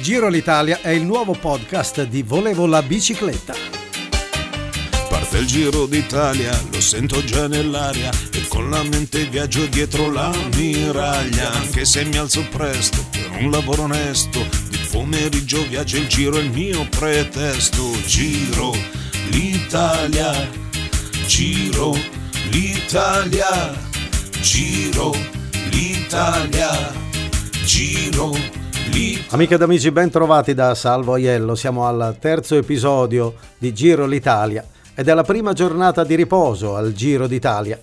Giro 0.00 0.28
l'Italia 0.28 0.80
è 0.80 0.90
il 0.90 1.04
nuovo 1.04 1.32
podcast 1.32 2.04
di 2.04 2.22
Volevo 2.22 2.66
la 2.66 2.82
bicicletta. 2.82 3.54
Parte 5.08 5.38
il 5.38 5.46
Giro 5.46 5.86
d'Italia, 5.86 6.58
lo 6.72 6.80
sento 6.80 7.22
già 7.24 7.46
nell'aria 7.48 8.10
e 8.32 8.46
con 8.48 8.70
la 8.70 8.82
mente 8.84 9.26
viaggio 9.26 9.66
dietro 9.66 10.10
la 10.10 10.32
miraglia. 10.54 11.52
Anche 11.52 11.84
se 11.84 12.04
mi 12.04 12.16
alzo 12.16 12.46
presto 12.48 13.04
per 13.10 13.30
un 13.40 13.50
lavoro 13.50 13.82
onesto, 13.82 14.46
di 14.70 14.78
pomeriggio 14.90 15.66
viaggio 15.66 15.96
il 15.96 16.06
giro 16.06 16.38
è 16.38 16.42
il 16.42 16.50
mio 16.52 16.86
pretesto. 16.88 17.90
Giro 18.06 18.74
l'Italia, 19.30 20.48
giro 21.26 21.94
l'Italia, 22.50 23.76
giro 24.40 25.12
l'Italia, 25.70 26.92
giro 27.64 28.30
l'Italia. 28.30 28.57
Amiche 29.30 29.54
ed 29.54 29.62
amici, 29.62 29.90
ben 29.90 30.10
trovati 30.10 30.54
da 30.54 30.74
Salvo 30.74 31.12
Aiello. 31.12 31.54
Siamo 31.54 31.86
al 31.86 32.16
terzo 32.18 32.56
episodio 32.56 33.34
di 33.58 33.74
Giro 33.74 34.06
l'Italia 34.06 34.66
ed 34.94 35.06
è 35.08 35.14
la 35.14 35.22
prima 35.22 35.52
giornata 35.52 36.02
di 36.02 36.14
riposo 36.14 36.74
al 36.74 36.92
Giro 36.94 37.26
d'Italia. 37.26 37.78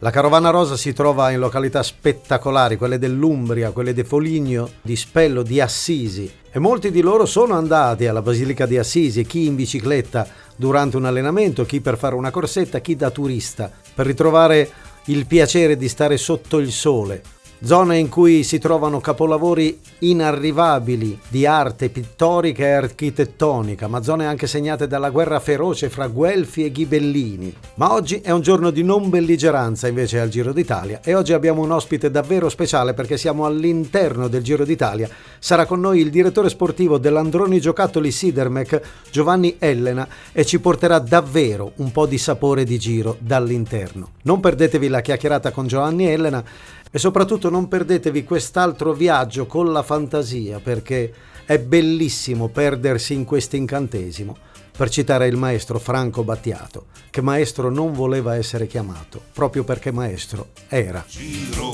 La 0.00 0.10
carovana 0.10 0.50
rosa 0.50 0.76
si 0.76 0.92
trova 0.92 1.30
in 1.30 1.38
località 1.38 1.82
spettacolari, 1.82 2.76
quelle 2.76 2.98
dell'Umbria, 2.98 3.72
quelle 3.72 3.94
di 3.94 4.04
Foligno, 4.04 4.68
di 4.82 4.94
Spello, 4.94 5.42
di 5.42 5.60
Assisi 5.60 6.30
e 6.50 6.58
molti 6.58 6.90
di 6.90 7.00
loro 7.00 7.24
sono 7.24 7.54
andati 7.54 8.06
alla 8.06 8.22
Basilica 8.22 8.66
di 8.66 8.76
Assisi, 8.76 9.24
chi 9.24 9.46
in 9.46 9.56
bicicletta 9.56 10.28
durante 10.54 10.96
un 10.96 11.06
allenamento, 11.06 11.64
chi 11.64 11.80
per 11.80 11.96
fare 11.96 12.14
una 12.14 12.30
corsetta, 12.30 12.80
chi 12.80 12.94
da 12.94 13.10
turista, 13.10 13.70
per 13.94 14.06
ritrovare 14.06 14.70
il 15.06 15.26
piacere 15.26 15.76
di 15.76 15.88
stare 15.88 16.18
sotto 16.18 16.58
il 16.58 16.70
sole 16.70 17.22
zone 17.64 17.98
in 17.98 18.08
cui 18.08 18.44
si 18.44 18.58
trovano 18.58 19.00
capolavori 19.00 19.80
inarrivabili 20.00 21.18
di 21.28 21.44
arte 21.44 21.88
pittorica 21.88 22.64
e 22.64 22.70
architettonica, 22.70 23.88
ma 23.88 24.02
zone 24.02 24.26
anche 24.26 24.46
segnate 24.46 24.86
dalla 24.86 25.10
guerra 25.10 25.40
feroce 25.40 25.88
fra 25.88 26.06
Guelfi 26.06 26.64
e 26.64 26.70
Ghibellini. 26.70 27.54
Ma 27.74 27.92
oggi 27.92 28.20
è 28.20 28.30
un 28.30 28.42
giorno 28.42 28.70
di 28.70 28.82
non 28.82 29.08
belligeranza 29.08 29.88
invece 29.88 30.20
al 30.20 30.28
Giro 30.28 30.52
d'Italia 30.52 31.00
e 31.02 31.14
oggi 31.14 31.32
abbiamo 31.32 31.62
un 31.62 31.72
ospite 31.72 32.10
davvero 32.10 32.48
speciale 32.48 32.94
perché 32.94 33.16
siamo 33.16 33.44
all'interno 33.44 34.28
del 34.28 34.42
Giro 34.42 34.64
d'Italia. 34.64 35.08
Sarà 35.38 35.66
con 35.66 35.80
noi 35.80 36.00
il 36.00 36.10
direttore 36.10 36.48
sportivo 36.48 36.98
dell'Androni 36.98 37.60
Giocattoli 37.60 38.10
Sidermec, 38.10 38.80
Giovanni 39.10 39.56
Elena, 39.58 40.06
e 40.32 40.44
ci 40.44 40.60
porterà 40.60 40.98
davvero 40.98 41.72
un 41.76 41.90
po' 41.90 42.06
di 42.06 42.18
sapore 42.18 42.64
di 42.64 42.78
giro 42.78 43.16
dall'interno. 43.18 44.10
Non 44.22 44.40
perdetevi 44.40 44.88
la 44.88 45.00
chiacchierata 45.00 45.50
con 45.50 45.66
Giovanni 45.66 46.06
Elena 46.06 46.44
e 46.90 46.98
soprattutto 46.98 47.50
non 47.50 47.68
perdetevi 47.68 48.24
quest'altro 48.24 48.92
viaggio 48.92 49.46
con 49.46 49.72
la 49.72 49.82
fantasia 49.82 50.60
perché 50.60 51.12
è 51.44 51.58
bellissimo 51.58 52.48
perdersi 52.48 53.14
in 53.14 53.24
questo 53.24 53.56
incantesimo. 53.56 54.36
Per 54.78 54.90
citare 54.90 55.26
il 55.26 55.36
maestro 55.36 55.80
Franco 55.80 56.22
Battiato, 56.22 56.86
che 57.10 57.20
maestro 57.20 57.68
non 57.68 57.92
voleva 57.92 58.36
essere 58.36 58.68
chiamato, 58.68 59.20
proprio 59.32 59.64
perché 59.64 59.90
maestro 59.90 60.50
era. 60.68 61.04
Giro 61.08 61.72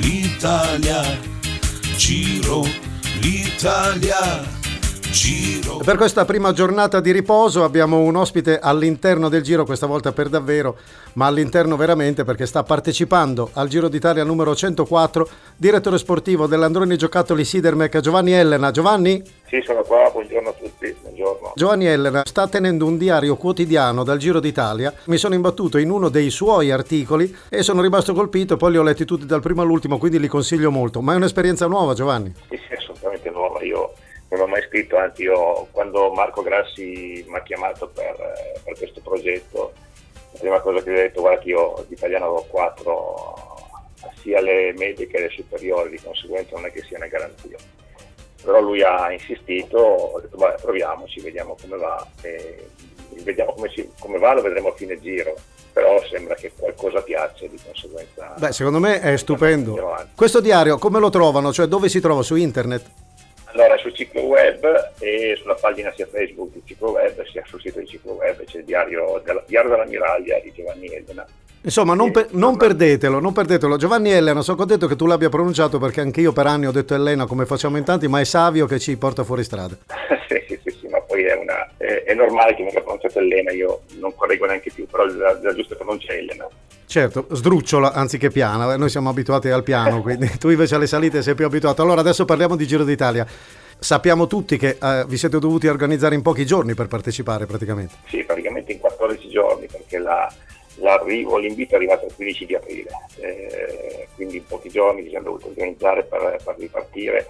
l'Italia, 0.00 1.02
giro 1.96 2.62
l'Italia. 3.20 4.57
Giro. 5.10 5.78
Per 5.78 5.96
questa 5.96 6.26
prima 6.26 6.52
giornata 6.52 7.00
di 7.00 7.12
riposo 7.12 7.64
abbiamo 7.64 8.00
un 8.00 8.14
ospite 8.14 8.58
all'interno 8.58 9.30
del 9.30 9.42
giro, 9.42 9.64
questa 9.64 9.86
volta 9.86 10.12
per 10.12 10.28
davvero, 10.28 10.76
ma 11.14 11.26
all'interno 11.26 11.76
veramente 11.76 12.24
perché 12.24 12.44
sta 12.44 12.62
partecipando 12.62 13.48
al 13.54 13.68
Giro 13.68 13.88
d'Italia 13.88 14.22
numero 14.22 14.54
104, 14.54 15.28
direttore 15.56 15.96
sportivo 15.96 16.46
dell'Androni 16.46 16.96
Giocattoli 16.98 17.44
Sidermec, 17.44 18.00
Giovanni 18.00 18.32
Elena. 18.32 18.70
Giovanni? 18.70 19.22
Sì, 19.46 19.62
sono 19.64 19.80
qua, 19.80 20.10
buongiorno 20.12 20.50
a 20.50 20.52
tutti. 20.52 20.94
Buongiorno. 21.00 21.52
Giovanni 21.54 21.86
Elena 21.86 22.22
sta 22.26 22.46
tenendo 22.46 22.84
un 22.84 22.98
diario 22.98 23.36
quotidiano 23.36 24.04
dal 24.04 24.18
Giro 24.18 24.40
d'Italia. 24.40 24.92
Mi 25.04 25.16
sono 25.16 25.34
imbattuto 25.34 25.78
in 25.78 25.90
uno 25.90 26.10
dei 26.10 26.28
suoi 26.28 26.70
articoli 26.70 27.34
e 27.48 27.62
sono 27.62 27.80
rimasto 27.80 28.12
colpito, 28.12 28.58
poi 28.58 28.72
li 28.72 28.76
ho 28.76 28.82
letti 28.82 29.06
tutti 29.06 29.24
dal 29.24 29.40
primo 29.40 29.62
all'ultimo, 29.62 29.96
quindi 29.96 30.20
li 30.20 30.28
consiglio 30.28 30.70
molto. 30.70 31.00
Ma 31.00 31.14
è 31.14 31.16
un'esperienza 31.16 31.66
nuova, 31.66 31.94
Giovanni? 31.94 32.34
Sì, 32.50 32.60
sì, 32.68 32.74
assolutamente 32.74 33.30
nuova. 33.30 33.62
Io 33.62 33.92
non 34.28 34.40
ho 34.40 34.46
mai 34.46 34.62
scritto, 34.62 34.96
anzi 34.96 35.22
io 35.22 35.68
quando 35.70 36.12
Marco 36.12 36.42
Grassi 36.42 37.24
mi 37.26 37.36
ha 37.36 37.42
chiamato 37.42 37.88
per, 37.88 38.16
per 38.62 38.76
questo 38.76 39.00
progetto, 39.00 39.72
la 40.32 40.38
prima 40.38 40.60
cosa 40.60 40.82
che 40.82 40.90
gli 40.90 40.94
ho 40.94 41.02
detto, 41.02 41.20
guarda 41.20 41.40
che 41.40 41.48
io 41.48 41.84
di 41.88 41.94
italiano 41.94 42.26
avevo 42.26 42.46
4 42.50 43.56
sia 44.20 44.40
le 44.40 44.74
medie 44.76 45.06
che 45.06 45.18
le 45.18 45.30
superiori, 45.30 45.90
di 45.90 46.00
conseguenza 46.02 46.54
non 46.54 46.66
è 46.66 46.72
che 46.72 46.82
sia 46.82 46.98
una 46.98 47.06
garanzia. 47.06 47.56
Però 48.42 48.60
lui 48.60 48.82
ha 48.82 49.10
insistito, 49.10 49.78
ho 49.78 50.20
detto 50.20 50.36
vabbè 50.36 50.60
proviamoci, 50.60 51.20
vediamo 51.20 51.56
come 51.60 51.76
va, 51.76 52.06
e 52.20 52.68
vediamo 53.22 53.52
come, 53.54 53.68
si, 53.70 53.90
come 53.98 54.18
va, 54.18 54.34
lo 54.34 54.42
vedremo 54.42 54.68
a 54.68 54.74
fine 54.74 55.00
giro 55.00 55.34
però 55.70 56.02
sembra 56.10 56.34
che 56.34 56.50
qualcosa 56.56 57.02
piace 57.02 57.48
di 57.48 57.56
conseguenza. 57.64 58.34
Beh, 58.36 58.50
secondo 58.50 58.80
me 58.80 59.00
è 59.00 59.16
stupendo. 59.16 59.96
Questo 60.16 60.40
diario 60.40 60.76
come 60.76 60.98
lo 60.98 61.08
trovano? 61.08 61.52
Cioè 61.52 61.66
dove 61.66 61.88
si 61.88 62.00
trova? 62.00 62.22
Su 62.22 62.34
internet? 62.34 63.07
Allora, 63.58 63.76
sul 63.76 63.92
ciclo 63.92 64.20
web 64.20 64.92
e 65.00 65.36
sulla 65.40 65.56
pagina 65.56 65.92
sia 65.96 66.06
Facebook 66.06 66.52
di 66.52 66.62
ciclo 66.64 66.90
web 66.92 67.26
sia 67.26 67.42
sul 67.44 67.60
sito 67.60 67.80
di 67.80 67.88
ciclo 67.88 68.12
web 68.12 68.44
c'è 68.44 68.58
il 68.58 68.64
diario, 68.64 69.20
della, 69.24 69.42
diario 69.48 69.70
dell'ammiraglia 69.70 70.38
di 70.38 70.52
Giovanni 70.54 70.86
Elena. 70.86 71.26
Insomma, 71.62 71.94
non, 71.94 72.12
per, 72.12 72.28
non, 72.30 72.56
perdetelo, 72.56 73.18
non 73.18 73.32
perdetelo. 73.32 73.76
Giovanni 73.76 74.12
Elena, 74.12 74.42
sono 74.42 74.56
contento 74.56 74.86
che 74.86 74.94
tu 74.94 75.06
l'abbia 75.06 75.28
pronunciato 75.28 75.80
perché 75.80 76.00
anche 76.00 76.20
io 76.20 76.30
per 76.30 76.46
anni 76.46 76.66
ho 76.66 76.70
detto 76.70 76.94
Elena 76.94 77.26
come 77.26 77.46
facciamo 77.46 77.76
in 77.78 77.82
tanti, 77.84 78.06
ma 78.06 78.20
è 78.20 78.24
Savio 78.24 78.66
che 78.66 78.78
ci 78.78 78.96
porta 78.96 79.24
fuori 79.24 79.42
strada. 79.42 79.76
sì, 80.28 80.40
sì, 80.46 80.60
sì, 80.62 80.78
sì, 80.78 80.86
ma 80.86 81.00
poi 81.00 81.24
è, 81.24 81.34
una, 81.34 81.68
è, 81.76 82.04
è 82.04 82.14
normale 82.14 82.54
che 82.54 82.64
abbia 82.64 82.80
pronunciato 82.80 83.18
Elena, 83.18 83.50
io 83.50 83.80
non 83.98 84.14
correggo 84.14 84.46
neanche 84.46 84.70
più, 84.72 84.86
però 84.86 85.04
la, 85.04 85.36
la 85.42 85.52
giusta 85.52 85.74
pronuncia 85.74 86.12
è 86.12 86.18
Elena. 86.18 86.46
Certo, 86.88 87.26
sdrucciola 87.30 87.92
anziché 87.92 88.30
piana, 88.30 88.74
noi 88.76 88.88
siamo 88.88 89.10
abituati 89.10 89.50
al 89.50 89.62
piano, 89.62 90.00
quindi 90.02 90.26
tu 90.38 90.48
invece 90.48 90.74
alle 90.74 90.86
salite 90.86 91.20
sei 91.20 91.34
più 91.34 91.44
abituato. 91.44 91.82
Allora 91.82 92.00
adesso 92.00 92.24
parliamo 92.24 92.56
di 92.56 92.66
Giro 92.66 92.82
d'Italia. 92.82 93.26
Sappiamo 93.78 94.26
tutti 94.26 94.56
che 94.56 94.78
eh, 94.82 95.04
vi 95.06 95.18
siete 95.18 95.38
dovuti 95.38 95.66
organizzare 95.66 96.14
in 96.14 96.22
pochi 96.22 96.46
giorni 96.46 96.72
per 96.72 96.88
partecipare 96.88 97.44
praticamente. 97.44 97.96
Sì, 98.06 98.24
praticamente 98.24 98.72
in 98.72 98.78
14 98.78 99.28
giorni 99.28 99.66
perché 99.66 99.98
la, 99.98 100.32
l'arrivo, 100.76 101.36
l'invito 101.36 101.74
è 101.74 101.76
arrivato 101.76 102.06
il 102.06 102.14
15 102.14 102.46
di 102.46 102.54
aprile, 102.54 102.90
eh, 103.16 104.08
quindi 104.14 104.38
in 104.38 104.46
pochi 104.46 104.70
giorni 104.70 105.02
ci 105.02 105.10
siamo 105.10 105.26
dovuti 105.26 105.48
organizzare 105.48 106.04
per, 106.04 106.40
per 106.42 106.56
ripartire. 106.58 107.28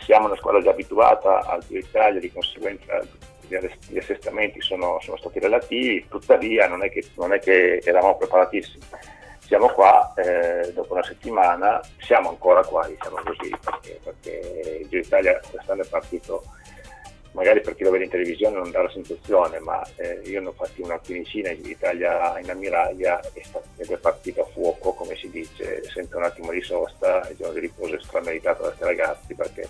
Siamo 0.00 0.26
una 0.26 0.36
squadra 0.36 0.62
già 0.62 0.70
abituata 0.70 1.46
al 1.46 1.62
Giro 1.64 1.80
d'Italia, 1.80 2.18
di 2.18 2.32
conseguenza 2.32 3.00
gli 3.88 3.98
assestamenti 3.98 4.60
sono, 4.60 4.98
sono, 5.00 5.16
stati 5.16 5.38
relativi, 5.38 6.06
tuttavia 6.08 6.68
non 6.68 6.84
è 6.84 6.90
che, 6.90 7.04
non 7.16 7.32
è 7.32 7.40
che 7.40 7.80
eravamo 7.84 8.16
preparatissimi. 8.16 8.84
Siamo 9.40 9.68
qua 9.70 10.12
eh, 10.16 10.72
dopo 10.72 10.92
una 10.92 11.02
settimana, 11.02 11.80
siamo 11.98 12.28
ancora 12.28 12.62
qua, 12.62 12.86
diciamo 12.86 13.16
così, 13.24 13.52
perché, 13.62 13.98
perché 14.02 14.78
il 14.80 14.88
Giro 14.88 15.02
d'Italia 15.02 15.40
quest'anno 15.50 15.82
è 15.82 15.86
partito, 15.86 16.44
magari 17.32 17.60
per 17.60 17.74
chi 17.74 17.82
lo 17.82 17.90
vede 17.90 18.04
in 18.04 18.10
televisione 18.10 18.56
non 18.56 18.70
dà 18.70 18.82
la 18.82 18.90
sensazione, 18.90 19.58
ma 19.58 19.82
eh, 19.96 20.20
io 20.24 20.40
ne 20.40 20.48
ho 20.48 20.52
fatti 20.52 20.82
una 20.82 21.00
quindicina 21.00 21.50
in 21.50 21.64
Italia 21.64 22.38
in 22.38 22.48
ammiraglia 22.48 23.20
ed 23.76 23.90
è 23.90 23.96
partito 23.96 24.42
a 24.42 24.46
fuoco, 24.52 24.92
come 24.92 25.16
si 25.16 25.28
dice, 25.30 25.82
senza 25.82 26.16
un 26.16 26.24
attimo 26.24 26.52
di 26.52 26.62
sosta, 26.62 27.26
il 27.28 27.36
giorno 27.36 27.54
di 27.54 27.60
riposo 27.60 27.96
è 27.96 28.00
strameritato 28.00 28.62
da 28.62 28.68
questi 28.68 28.84
ragazzi 28.84 29.34
perché 29.34 29.68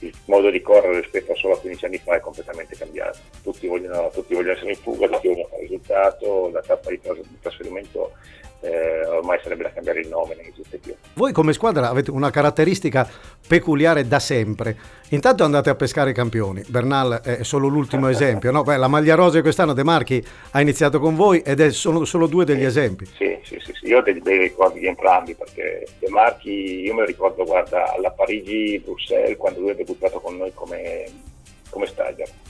il 0.00 0.14
modo 0.26 0.50
di 0.50 0.60
correre 0.62 1.00
rispetto 1.00 1.32
a 1.32 1.36
solo 1.36 1.58
15 1.58 1.84
anni 1.84 1.98
fa 1.98 2.16
è 2.16 2.20
completamente 2.20 2.76
cambiato. 2.76 3.18
Tutti 3.42 3.66
vogliono, 3.66 4.10
tutti 4.12 4.34
vogliono 4.34 4.52
essere 4.52 4.70
in 4.70 4.76
fuga, 4.76 5.08
tutti 5.08 5.28
vogliono 5.28 5.48
fare 5.48 5.62
risultato, 5.62 6.50
la 6.50 6.62
tappa 6.62 6.90
di 6.90 7.00
trasferimento 7.40 8.12
eh, 8.60 9.06
ormai 9.06 9.38
sarebbe 9.42 9.62
da 9.62 9.72
cambiare 9.72 10.00
il 10.00 10.08
nome, 10.08 10.34
non 10.34 10.44
esiste 10.44 10.78
più. 10.78 10.94
Voi 11.14 11.32
come 11.32 11.52
squadra 11.52 11.88
avete 11.88 12.10
una 12.10 12.30
caratteristica 12.30 13.08
peculiare 13.46 14.06
da 14.06 14.18
sempre. 14.18 14.76
Intanto 15.10 15.44
andate 15.44 15.70
a 15.70 15.74
pescare 15.74 16.10
i 16.10 16.14
campioni. 16.14 16.62
Bernal 16.66 17.20
è 17.22 17.42
solo 17.42 17.68
l'ultimo 17.68 18.08
esempio. 18.10 18.50
No? 18.50 18.62
Beh, 18.62 18.76
la 18.76 18.88
maglia 18.88 19.14
rosa 19.14 19.36
di 19.36 19.42
quest'anno 19.42 19.72
De 19.72 19.82
Marchi 19.82 20.24
ha 20.50 20.60
iniziato 20.60 21.00
con 21.00 21.16
voi 21.16 21.40
ed 21.40 21.60
è 21.60 21.70
solo, 21.70 22.04
solo 22.04 22.26
due 22.26 22.44
degli 22.44 22.60
sì, 22.60 22.66
esempi. 22.66 23.06
Sì, 23.06 23.38
sì, 23.42 23.58
sì, 23.64 23.72
sì, 23.72 23.86
io 23.86 23.98
ho 23.98 24.02
dei 24.02 24.20
bei 24.20 24.38
ricordi 24.38 24.80
di 24.80 24.86
entrambi 24.86 25.34
perché 25.34 25.86
De 25.98 26.08
Marchi, 26.08 26.82
io 26.82 26.94
me 26.94 27.00
lo 27.00 27.06
ricordo, 27.06 27.44
guarda, 27.44 27.92
alla 27.92 28.10
Parigi-Bruxelles 28.10 29.36
quando 29.36 29.60
lui 29.60 29.70
ha 29.70 29.74
debuttato 29.74 30.20
con 30.20 30.36
noi 30.36 30.52
come, 30.54 31.04
come 31.70 31.86
stagione 31.86 32.48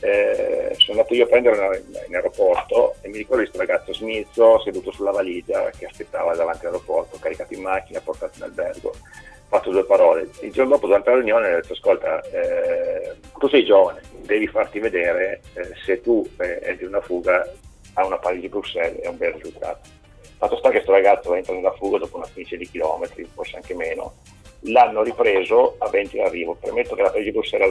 eh, 0.00 0.74
sono 0.76 0.98
andato 0.98 1.14
io 1.14 1.24
a 1.24 1.28
prenderlo 1.28 1.74
in, 1.74 1.98
in 2.06 2.14
aeroporto 2.14 2.94
e 3.00 3.08
mi 3.08 3.18
ricordo 3.18 3.42
questo 3.42 3.58
ragazzo 3.58 3.92
smizzo 3.92 4.60
seduto 4.60 4.92
sulla 4.92 5.10
valigia 5.10 5.70
che 5.70 5.86
aspettava 5.86 6.34
davanti 6.34 6.66
all'aeroporto, 6.66 7.18
caricato 7.18 7.54
in 7.54 7.62
macchina, 7.62 8.00
portato 8.00 8.36
in 8.36 8.44
albergo. 8.44 8.88
Ho 8.90 9.56
fatto 9.56 9.70
due 9.70 9.84
parole. 9.84 10.28
Il 10.40 10.52
giorno 10.52 10.74
dopo, 10.74 10.86
durante 10.86 11.10
la 11.10 11.16
riunione, 11.16 11.52
ho 11.52 11.60
detto: 11.60 11.72
Ascolta, 11.72 12.20
eh, 12.22 13.16
tu 13.38 13.48
sei 13.48 13.64
giovane, 13.64 14.02
devi 14.20 14.46
farti 14.46 14.78
vedere 14.78 15.40
eh, 15.54 15.72
se 15.84 16.00
tu 16.02 16.28
eh, 16.38 16.76
di 16.76 16.84
una 16.84 17.00
fuga 17.00 17.50
a 17.94 18.04
una 18.04 18.18
Parigi-Bruxelles 18.18 19.00
è 19.02 19.08
un 19.08 19.16
bel 19.16 19.32
risultato. 19.32 19.88
Fatto 20.36 20.56
sta 20.58 20.68
che 20.68 20.74
questo 20.74 20.92
ragazzo 20.92 21.34
entra 21.34 21.52
in 21.52 21.58
una 21.58 21.72
fuga 21.72 21.98
dopo 21.98 22.18
una 22.18 22.28
quindicina 22.32 22.60
di 22.60 22.68
chilometri, 22.68 23.28
forse 23.34 23.56
anche 23.56 23.74
meno, 23.74 24.14
l'hanno 24.62 25.02
ripreso 25.02 25.76
a 25.78 25.88
20 25.88 26.16
d'arrivo. 26.16 26.56
Premetto 26.60 26.94
che 26.94 27.02
la 27.02 27.10
Frigibus 27.10 27.52
era 27.52 27.66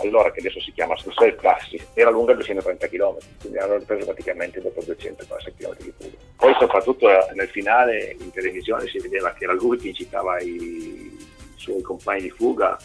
allora, 0.00 0.30
che 0.30 0.40
adesso 0.40 0.60
si 0.60 0.72
chiama 0.72 0.96
Sussel 0.96 1.36
Classi, 1.36 1.80
era 1.94 2.10
lunga 2.10 2.34
230 2.34 2.88
km, 2.88 3.16
quindi 3.40 3.58
l'hanno 3.58 3.78
ripreso 3.78 4.04
praticamente 4.04 4.60
dopo 4.60 4.82
240 4.82 5.52
km 5.56 5.76
di 5.78 5.92
fuga. 5.96 6.16
Poi 6.36 6.54
soprattutto 6.58 7.08
nel 7.34 7.48
finale 7.48 8.16
in 8.18 8.30
televisione 8.30 8.86
si 8.86 8.98
vedeva 8.98 9.32
che 9.32 9.44
era 9.44 9.52
lui 9.52 9.76
che 9.78 9.88
incitava 9.88 10.40
i 10.40 11.16
suoi 11.56 11.82
compagni 11.82 12.22
di 12.22 12.30
fuga, 12.30 12.78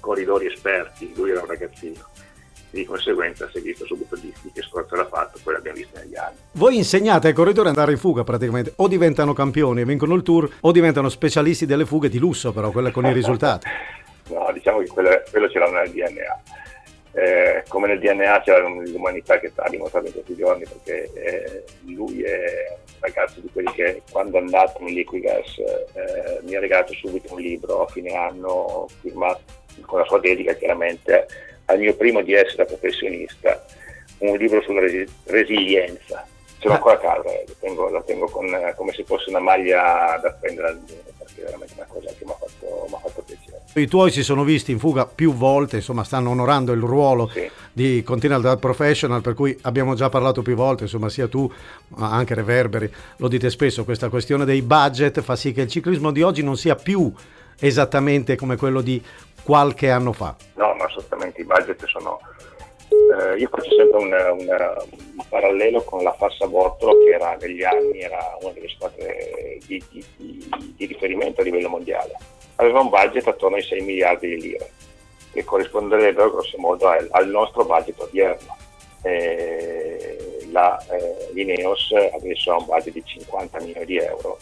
corridori 0.00 0.46
esperti, 0.46 1.12
lui 1.14 1.30
era 1.30 1.40
un 1.40 1.46
ragazzino 1.46 2.06
di 2.70 2.84
conseguenza 2.84 3.48
si 3.50 3.58
è 3.58 3.60
visto 3.60 3.86
subito 3.86 4.16
di, 4.16 4.32
di 4.42 4.50
che 4.52 4.62
sforzo 4.62 4.94
era 4.94 5.06
fatto, 5.06 5.38
poi 5.42 5.54
l'abbiamo 5.54 5.78
visto 5.78 5.98
negli 5.98 6.16
anni. 6.16 6.36
Voi 6.52 6.76
insegnate 6.76 7.28
ai 7.28 7.32
corridori 7.32 7.68
ad 7.68 7.74
andare 7.74 7.92
in 7.92 7.98
fuga 7.98 8.24
praticamente, 8.24 8.72
o 8.76 8.88
diventano 8.88 9.32
campioni 9.32 9.80
e 9.80 9.84
vincono 9.84 10.14
il 10.14 10.22
tour, 10.22 10.48
o 10.60 10.72
diventano 10.72 11.08
specialisti 11.08 11.66
delle 11.66 11.86
fughe 11.86 12.08
di 12.08 12.18
lusso, 12.18 12.52
però 12.52 12.70
quelle 12.70 12.90
con 12.90 13.06
i 13.06 13.12
risultati. 13.12 13.66
no, 14.28 14.50
diciamo 14.52 14.78
che 14.80 14.88
quello, 14.88 15.22
quello 15.30 15.48
ce 15.48 15.58
l'hanno 15.58 15.78
nel 15.78 15.90
DNA. 15.90 16.42
Eh, 17.12 17.64
come 17.68 17.88
nel 17.88 17.98
DNA 17.98 18.42
c'è 18.42 18.60
l'umanità 18.60 19.40
che 19.40 19.48
sta 19.48 19.66
dimostrato 19.68 20.06
in 20.06 20.12
questi 20.12 20.36
giorni, 20.36 20.64
perché 20.64 21.10
eh, 21.14 21.64
lui 21.86 22.22
è 22.22 22.76
un 22.84 23.00
ragazzo 23.00 23.40
di 23.40 23.48
quelli 23.50 23.72
che 23.72 24.02
quando 24.10 24.36
è 24.36 24.40
andato 24.40 24.82
in 24.82 24.94
Liquigas 24.94 25.58
eh, 25.58 26.40
mi 26.42 26.54
ha 26.54 26.60
regalato 26.60 26.92
subito 26.92 27.32
un 27.32 27.40
libro 27.40 27.84
a 27.84 27.88
fine 27.88 28.12
anno 28.12 28.88
firmato 29.00 29.40
con 29.86 30.00
la 30.00 30.04
sua 30.06 30.18
dedica 30.18 30.54
chiaramente 30.54 31.26
al 31.68 31.78
mio 31.78 31.94
primo 31.94 32.22
di 32.22 32.32
essere 32.32 32.64
professionista 32.64 33.64
un 34.18 34.36
libro 34.36 34.60
sulla 34.62 34.80
resi- 34.80 35.06
resilienza. 35.24 36.26
Ce 36.58 36.66
l'ho 36.66 36.74
ancora 36.74 36.94
a 36.94 36.98
casa, 36.98 37.28
eh, 37.28 37.46
tengo, 37.60 37.88
la 37.88 38.02
tengo 38.02 38.26
con, 38.26 38.46
come 38.74 38.92
se 38.92 39.04
fosse 39.04 39.28
una 39.28 39.38
maglia 39.38 40.18
da 40.20 40.32
prendere 40.32 40.68
al 40.68 40.80
muro, 40.80 41.12
perché 41.16 41.42
è 41.42 41.44
veramente 41.44 41.74
una 41.76 41.86
cosa 41.86 42.08
che 42.08 42.24
mi 42.24 42.32
ha 42.32 42.34
fatto, 42.34 42.98
fatto, 43.00 43.22
piacere. 43.22 43.62
I 43.74 43.86
tuoi 43.86 44.10
si 44.10 44.24
sono 44.24 44.42
visti 44.42 44.72
in 44.72 44.80
fuga 44.80 45.06
più 45.06 45.32
volte, 45.34 45.76
insomma 45.76 46.02
stanno 46.02 46.30
onorando 46.30 46.72
il 46.72 46.80
ruolo 46.80 47.28
sì. 47.32 47.48
di 47.72 48.02
Continental 48.02 48.58
Professional, 48.58 49.20
per 49.20 49.34
cui 49.34 49.56
abbiamo 49.62 49.94
già 49.94 50.08
parlato 50.08 50.42
più 50.42 50.56
volte, 50.56 50.84
insomma 50.84 51.08
sia 51.08 51.28
tu 51.28 51.48
ma 51.88 52.10
anche 52.10 52.34
Reverberi, 52.34 52.92
lo 53.18 53.28
dite 53.28 53.50
spesso, 53.50 53.84
questa 53.84 54.08
questione 54.08 54.44
dei 54.44 54.62
budget 54.62 55.20
fa 55.20 55.36
sì 55.36 55.52
che 55.52 55.60
il 55.60 55.68
ciclismo 55.68 56.10
di 56.10 56.22
oggi 56.22 56.42
non 56.42 56.56
sia 56.56 56.74
più 56.74 57.12
esattamente 57.60 58.36
come 58.36 58.56
quello 58.56 58.80
di 58.80 59.02
qualche 59.48 59.88
anno 59.88 60.12
fa. 60.12 60.36
No, 60.56 60.74
ma 60.74 60.84
assolutamente 60.84 61.40
i 61.40 61.44
budget 61.44 61.82
sono... 61.86 62.20
Eh, 62.90 63.38
io 63.38 63.48
faccio 63.48 63.74
sempre 63.74 63.98
un, 63.98 64.12
un, 64.40 64.76
un, 65.16 65.24
parallelo 65.26 65.82
con 65.84 66.02
la 66.02 66.12
Fassa 66.12 66.46
Bortolo 66.46 66.98
che 67.02 67.14
era 67.14 67.34
negli 67.40 67.64
anni 67.64 68.00
era 68.00 68.36
una 68.42 68.52
delle 68.52 68.68
squadre 68.68 69.58
di, 69.66 69.82
di, 69.90 70.04
di, 70.16 70.50
di 70.76 70.84
riferimento 70.84 71.40
a 71.40 71.44
livello 71.44 71.70
mondiale. 71.70 72.12
Aveva 72.56 72.80
un 72.80 72.90
budget 72.90 73.26
attorno 73.26 73.56
ai 73.56 73.62
6 73.62 73.80
miliardi 73.80 74.28
di 74.28 74.40
lire 74.40 74.70
che 75.32 75.44
corrisponderebbero 75.44 76.30
grosso 76.30 76.58
modo 76.58 76.86
al, 76.88 77.08
al 77.10 77.28
nostro 77.28 77.64
budget 77.64 77.98
odierno. 78.00 78.54
Eh, 79.00 80.46
la, 80.50 80.78
eh, 80.90 81.30
l'Ineos 81.32 81.90
adesso 82.12 82.52
ha 82.52 82.58
un 82.58 82.66
budget 82.66 82.92
di 82.92 83.02
50 83.02 83.60
milioni 83.60 83.86
di 83.86 83.96
euro 83.96 84.38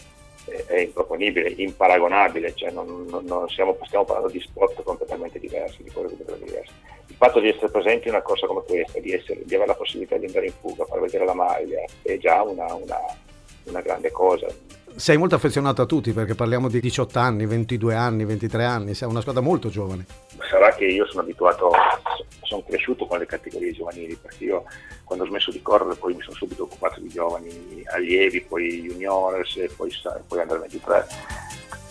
è 0.67 0.79
improponibile, 0.79 1.49
imparagonabile, 1.57 2.55
cioè 2.55 2.71
non, 2.71 3.07
non, 3.09 3.25
non 3.25 3.49
siamo, 3.49 3.77
stiamo 3.85 4.05
parlando 4.05 4.31
di 4.31 4.41
sport 4.41 4.83
completamente 4.83 5.39
diversi, 5.39 5.83
di 5.83 5.91
cose 5.91 6.09
completamente 6.09 6.45
diverse. 6.45 6.73
Il 7.09 7.17
fatto 7.17 7.41
di 7.41 7.49
essere 7.49 7.71
presenti 7.71 8.09
in 8.09 8.15
una 8.15 8.23
cosa 8.23 8.47
come 8.47 8.63
questa, 8.67 9.01
di, 9.01 9.13
essere, 9.13 9.43
di 9.45 9.55
avere 9.55 9.71
la 9.71 9.77
possibilità 9.77 10.17
di 10.17 10.27
andare 10.27 10.47
in 10.47 10.53
fuga, 10.61 10.85
far 10.85 11.01
vedere 11.01 11.25
la 11.25 11.35
maglia, 11.35 11.85
è 12.03 12.17
già 12.19 12.43
una, 12.43 12.73
una, 12.75 12.99
una 13.65 13.81
grande 13.81 14.11
cosa. 14.11 14.47
Sei 14.95 15.17
molto 15.17 15.35
affezionato 15.35 15.83
a 15.83 15.87
tutti 15.87 16.13
perché 16.13 16.35
parliamo 16.35 16.69
di 16.69 16.81
18 16.81 17.19
anni, 17.19 17.47
22 17.47 17.95
anni, 17.95 18.25
23 18.25 18.65
anni, 18.65 18.95
sei 18.95 19.09
una 19.09 19.21
squadra 19.21 19.43
molto 19.43 19.69
giovane. 19.69 20.26
Sarà 20.49 20.75
che 20.75 20.85
io 20.85 21.07
sono 21.07 21.23
abituato, 21.23 21.73
sono 22.43 22.63
cresciuto 22.63 23.07
con 23.07 23.19
le 23.19 23.27
categorie 23.27 23.73
giovanili 23.73 24.17
perché 24.17 24.45
io 24.45 24.65
quando 25.07 25.25
ho 25.25 25.29
smesso 25.29 25.53
di 25.53 25.63
correre 25.63 25.95
poi 25.95 26.15
mi 26.15 26.23
sono 26.23 26.35
subito 26.35 26.65
occupato 26.65 27.01
di 27.01 27.09
giovani 27.09 27.83
allievi, 27.93 28.41
poi 28.43 28.83
juniores 28.83 29.57
e 29.57 29.71
poi, 29.75 29.91
poi 30.27 30.41
under 30.41 30.59
23. 30.59 31.07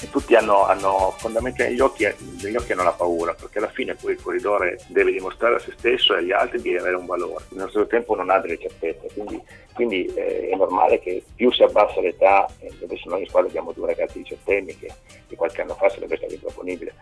E 0.02 0.10
tutti 0.10 0.36
hanno, 0.36 0.66
hanno 0.66 1.16
fondamentalmente 1.18 1.70
negli 1.70 1.80
occhi, 1.80 2.06
negli 2.42 2.56
occhi 2.58 2.74
hanno 2.74 2.84
la 2.84 2.92
paura, 2.92 3.34
perché 3.34 3.60
alla 3.60 3.70
fine 3.70 3.96
poi 3.96 4.12
il 4.12 4.22
corridore 4.22 4.78
deve 4.88 5.14
dimostrare 5.14 5.56
a 5.56 5.60
se 5.60 5.74
stesso 5.78 6.14
e 6.14 6.18
agli 6.18 6.34
altri 6.34 6.62
di 6.62 6.76
avere 6.76 6.98
un 6.98 7.06
valore. 7.06 7.46
Nel 7.52 7.64
nostro 7.64 7.88
tempo 7.88 8.14
non 8.14 8.30
ha 8.30 8.40
delle 8.40 8.60
certezze, 8.60 9.08
quindi, 9.14 9.42
quindi 9.74 10.06
eh, 10.14 10.50
è 10.50 10.56
normale 10.56 11.00
che 11.00 11.24
più 11.34 11.50
si 11.54 11.64
abbassa 11.64 12.02
l'età, 12.02 12.46
eh, 12.60 12.74
adesso 12.84 13.10
noi 13.10 13.22
in 13.22 13.28
squadra 13.28 13.50
abbiamo 13.50 13.72
due 13.72 13.88
ragazzi 13.88 14.18
diciottenni 14.18 14.78
che, 14.78 14.92
che 15.28 15.36
qualche 15.38 15.62
anno 15.62 15.76
fa 15.76 15.90
sarebbe 15.90 16.18
stato 16.18 16.34
improponibile, 16.34 16.94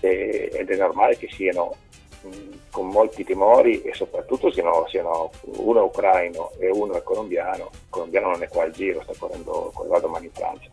eh, 0.00 0.50
ed 0.52 0.70
è 0.70 0.76
normale 0.76 1.16
che 1.16 1.28
siano 1.30 1.76
con 2.70 2.88
molti 2.88 3.24
timori 3.24 3.82
e 3.82 3.94
soprattutto 3.94 4.50
siano, 4.50 4.86
siano 4.88 5.30
uno 5.42 5.84
ucraino 5.84 6.52
e 6.58 6.70
uno 6.70 6.94
è 6.94 7.02
colombiano, 7.02 7.70
il 7.72 7.78
colombiano 7.88 8.30
non 8.30 8.42
è 8.42 8.48
qua 8.48 8.64
al 8.64 8.72
giro, 8.72 9.02
sta 9.02 9.14
correndo, 9.16 9.70
correrà 9.72 10.00
domani 10.00 10.26
in 10.26 10.32
Francia, 10.32 10.68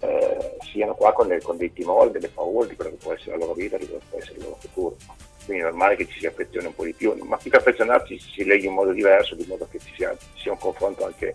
eh, 0.00 0.56
siano 0.62 0.94
qua 0.94 1.12
con, 1.12 1.36
con 1.42 1.56
dei 1.56 1.72
timori, 1.72 2.10
delle 2.10 2.28
paure 2.28 2.68
di 2.68 2.76
quello 2.76 2.90
che 2.90 2.96
può 2.96 3.12
essere 3.12 3.32
la 3.32 3.38
loro 3.38 3.54
vita, 3.54 3.76
di 3.78 3.86
quello 3.86 4.00
che 4.00 4.06
può 4.10 4.18
essere 4.18 4.36
il 4.36 4.42
loro 4.42 4.56
futuro. 4.60 4.96
Quindi 5.44 5.62
è 5.62 5.66
normale 5.66 5.96
che 5.96 6.06
ci 6.06 6.20
si 6.20 6.26
affezioni 6.26 6.66
un 6.66 6.74
po' 6.74 6.84
di 6.84 6.94
più, 6.94 7.14
ma 7.24 7.36
più 7.36 7.50
che 7.50 7.56
affezionarci 7.56 8.18
si 8.18 8.44
leghi 8.44 8.66
in 8.66 8.72
modo 8.72 8.92
diverso, 8.92 9.34
di 9.34 9.44
modo 9.46 9.66
che 9.70 9.78
ci 9.78 9.92
sia, 9.94 10.16
ci 10.16 10.42
sia 10.42 10.52
un 10.52 10.58
confronto 10.58 11.04
anche 11.04 11.34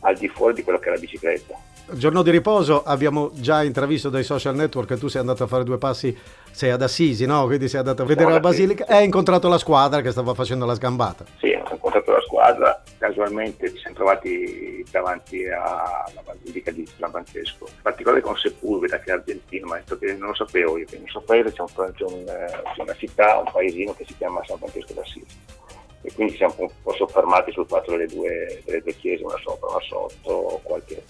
al 0.00 0.16
di 0.16 0.28
fuori 0.28 0.54
di 0.54 0.62
quello 0.62 0.78
che 0.78 0.88
è 0.88 0.92
la 0.92 0.98
bicicletta 0.98 1.58
giorno 1.94 2.22
di 2.22 2.30
riposo 2.30 2.82
abbiamo 2.82 3.30
già 3.34 3.62
intravisto 3.62 4.08
dai 4.08 4.24
social 4.24 4.54
network 4.54 4.88
che 4.88 4.98
tu 4.98 5.08
sei 5.08 5.20
andato 5.20 5.44
a 5.44 5.46
fare 5.46 5.64
due 5.64 5.78
passi, 5.78 6.16
sei 6.50 6.70
ad 6.70 6.82
Assisi, 6.82 7.26
no? 7.26 7.46
Quindi 7.46 7.68
sei 7.68 7.80
andato 7.80 8.02
a 8.02 8.04
vedere 8.06 8.28
no, 8.28 8.34
la 8.34 8.40
Basilica 8.40 8.86
e 8.86 8.94
hai 8.94 9.04
incontrato 9.04 9.48
la 9.48 9.58
squadra 9.58 10.00
che 10.00 10.10
stava 10.10 10.34
facendo 10.34 10.66
la 10.66 10.74
sgambata. 10.74 11.24
Sì, 11.38 11.52
ho 11.52 11.72
incontrato 11.72 12.12
la 12.12 12.20
squadra, 12.20 12.82
casualmente 12.98 13.70
ci 13.72 13.78
siamo 13.78 13.96
trovati 13.96 14.84
davanti 14.90 15.46
alla 15.46 16.22
Basilica 16.24 16.70
di 16.70 16.86
San 16.98 17.10
Francesco, 17.10 17.66
in 17.68 17.82
particolare 17.82 18.20
con 18.20 18.36
Sepulveda 18.36 18.98
che 18.98 19.10
è 19.10 19.14
argentino, 19.14 19.66
ma 19.66 19.78
che 19.78 20.14
non 20.14 20.28
lo 20.28 20.34
sapevo 20.34 20.78
io, 20.78 20.86
che 20.86 20.98
questo 20.98 21.20
paese 21.20 21.52
c'è, 21.52 21.60
un, 21.60 21.92
c'è, 21.94 22.04
un, 22.04 22.24
c'è 22.24 22.82
una 22.82 22.94
città, 22.96 23.38
un 23.38 23.50
paesino 23.52 23.94
che 23.94 24.04
si 24.06 24.16
chiama 24.16 24.42
San 24.46 24.58
Francesco 24.58 24.92
d'Assisi 24.94 25.58
e 26.02 26.12
quindi 26.14 26.36
siamo 26.36 26.54
un 26.58 26.70
po' 26.82 26.94
soffermati 26.94 27.52
sul 27.52 27.66
fatto 27.66 27.90
delle 27.90 28.06
due, 28.06 28.62
delle 28.64 28.80
due 28.80 28.94
chiese, 28.96 29.22
una 29.22 29.38
sopra, 29.42 29.68
una 29.68 29.80
sotto, 29.82 30.60
qualche 30.62 31.02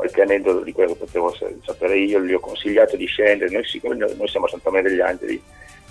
qualche 0.00 0.22
aneddoto 0.22 0.64
di 0.64 0.72
quello 0.72 0.92
che 0.92 1.04
potevo 1.04 1.34
sapere 1.62 1.98
io, 1.98 2.20
gli 2.22 2.32
ho 2.32 2.40
consigliato 2.40 2.96
di 2.96 3.04
scendere, 3.04 3.50
noi, 3.50 3.64
noi 4.16 4.28
siamo 4.28 4.46
a 4.46 4.48
Santa 4.48 4.70
Maria 4.70 4.88
degli 4.88 5.00
Angeli, 5.00 5.42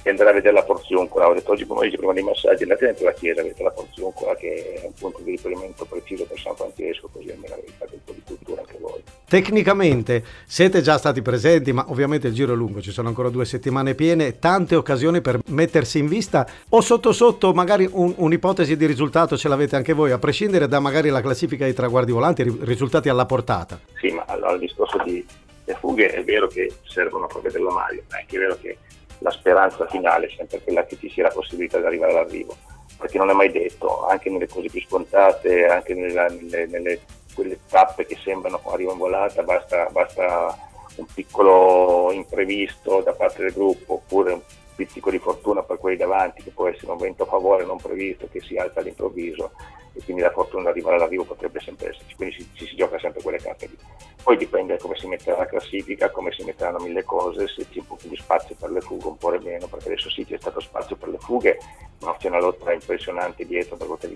di 0.01 0.09
andare 0.09 0.29
a 0.29 0.33
vedere 0.33 0.53
la 0.53 0.63
Porziuncola, 0.63 1.27
ho 1.27 1.33
detto 1.33 1.51
oggi 1.51 1.65
pomeriggio 1.65 1.97
prima 1.97 2.13
dei 2.13 2.23
massaggi 2.23 2.63
andate 2.63 2.85
dentro 2.85 3.05
la 3.05 3.13
chiesa, 3.13 3.41
vedete 3.41 3.63
la 3.63 3.71
Porziuncola 3.71 4.35
che 4.35 4.81
è 4.81 4.85
un 4.85 4.93
punto 4.93 5.19
di 5.21 5.31
riferimento 5.31 5.85
preciso 5.85 6.25
per 6.25 6.39
San 6.39 6.55
Francesco, 6.55 7.09
così 7.11 7.29
almeno 7.29 7.55
fate 7.77 7.93
un 7.93 7.99
po' 8.05 8.13
di 8.13 8.21
cultura 8.25 8.61
anche 8.61 8.77
voi. 8.79 9.03
Tecnicamente 9.27 10.23
siete 10.45 10.81
già 10.81 10.97
stati 10.97 11.21
presenti, 11.21 11.71
ma 11.71 11.85
ovviamente 11.89 12.27
il 12.27 12.33
giro 12.33 12.53
è 12.53 12.55
lungo, 12.55 12.81
ci 12.81 12.91
sono 12.91 13.09
ancora 13.09 13.29
due 13.29 13.45
settimane 13.45 13.93
piene, 13.93 14.39
tante 14.39 14.75
occasioni 14.75 15.21
per 15.21 15.39
mettersi 15.47 15.99
in 15.99 16.07
vista 16.07 16.47
o 16.69 16.81
sotto 16.81 17.11
sotto 17.11 17.53
magari 17.53 17.87
un, 17.91 18.13
un'ipotesi 18.15 18.75
di 18.75 18.85
risultato 18.85 19.37
ce 19.37 19.47
l'avete 19.47 19.75
anche 19.75 19.93
voi, 19.93 20.11
a 20.11 20.17
prescindere 20.17 20.67
da 20.67 20.79
magari 20.79 21.09
la 21.09 21.21
classifica 21.21 21.65
dei 21.65 21.73
traguardi 21.73 22.11
volanti, 22.11 22.43
risultati 22.61 23.09
alla 23.09 23.25
portata. 23.25 23.79
Sì, 23.99 24.09
ma 24.11 24.23
allora 24.27 24.53
il 24.53 24.59
discorso 24.59 24.97
di 25.03 25.25
le 25.69 25.77
fughe 25.79 26.07
è 26.07 26.23
vero 26.23 26.47
che 26.47 26.71
servono 26.83 27.25
a 27.25 27.39
vedere 27.41 27.63
la 27.63 27.71
maglia, 27.71 28.01
ma 28.09 28.17
è 28.17 28.21
anche 28.21 28.37
vero 28.39 28.57
che 28.59 28.77
la 29.19 29.31
speranza 29.31 29.85
finale 29.87 30.27
è 30.27 30.33
sempre 30.35 30.61
quella 30.61 30.85
che 30.85 30.97
ci 30.97 31.09
sia 31.09 31.23
la 31.23 31.29
possibilità 31.29 31.79
di 31.79 31.85
arrivare 31.85 32.11
all'arrivo, 32.11 32.55
perché 32.97 33.17
non 33.17 33.29
è 33.29 33.33
mai 33.33 33.51
detto, 33.51 34.05
anche 34.05 34.29
nelle 34.29 34.47
cose 34.47 34.69
più 34.69 34.81
scontate, 34.81 35.65
anche 35.67 35.93
nella, 35.93 36.27
nelle, 36.27 36.65
nelle, 36.67 37.01
quelle 37.33 37.59
tappe 37.69 38.05
che 38.05 38.17
sembrano 38.23 38.61
arrivo 38.65 38.91
in 38.91 38.97
volata, 38.97 39.43
basta, 39.43 39.87
basta 39.91 40.57
un 40.95 41.05
piccolo 41.13 42.11
imprevisto 42.11 43.01
da 43.01 43.13
parte 43.13 43.43
del 43.43 43.53
gruppo 43.53 43.93
oppure 43.93 44.33
un 44.33 44.41
pizzico 44.75 45.09
di 45.09 45.19
fortuna 45.19 45.61
per 45.63 45.77
quelli 45.77 45.97
davanti, 45.97 46.43
che 46.43 46.51
può 46.51 46.67
essere 46.67 46.91
un 46.91 46.97
vento 46.97 47.23
a 47.23 47.27
favore 47.27 47.65
non 47.65 47.77
previsto 47.77 48.27
che 48.31 48.41
si 48.41 48.55
alza 48.55 48.79
all'improvviso 48.79 49.51
e 49.99 50.03
quindi 50.03 50.21
la 50.21 50.31
fortuna 50.31 50.63
di 50.63 50.69
arrivare 50.69 50.95
all'arrivo 50.95 51.25
potrebbe 51.25 51.59
sempre 51.59 51.89
esserci, 51.89 52.15
quindi 52.15 52.35
ci, 52.35 52.49
ci 52.53 52.67
si 52.67 52.75
gioca 52.75 52.97
sempre 52.99 53.21
quelle 53.21 53.37
carte 53.37 53.67
lì. 53.67 53.77
Poi 54.23 54.37
dipende 54.37 54.77
come 54.77 54.95
si 54.95 55.07
metterà 55.07 55.37
la 55.37 55.45
classifica, 55.45 56.09
come 56.09 56.31
si 56.31 56.43
metteranno 56.43 56.79
mille 56.79 57.03
cose, 57.03 57.47
se 57.47 57.67
c'è 57.69 57.79
un 57.79 57.87
po' 57.87 57.95
più 57.95 58.09
di 58.09 58.15
spazio 58.15 58.55
per 58.57 58.71
le 58.71 58.79
fughe, 58.79 59.07
un 59.07 59.17
po' 59.17 59.37
meno, 59.41 59.67
perché 59.67 59.87
adesso 59.87 60.09
sì 60.09 60.25
c'è 60.25 60.37
stato 60.39 60.61
spazio 60.61 60.95
per 60.95 61.09
le 61.09 61.17
fughe, 61.17 61.57
ma 62.01 62.15
c'è 62.17 62.29
una 62.29 62.39
lotta 62.39 62.71
impressionante 62.71 63.45
dietro 63.45 63.75
per 63.75 63.87
quanto 63.87 64.07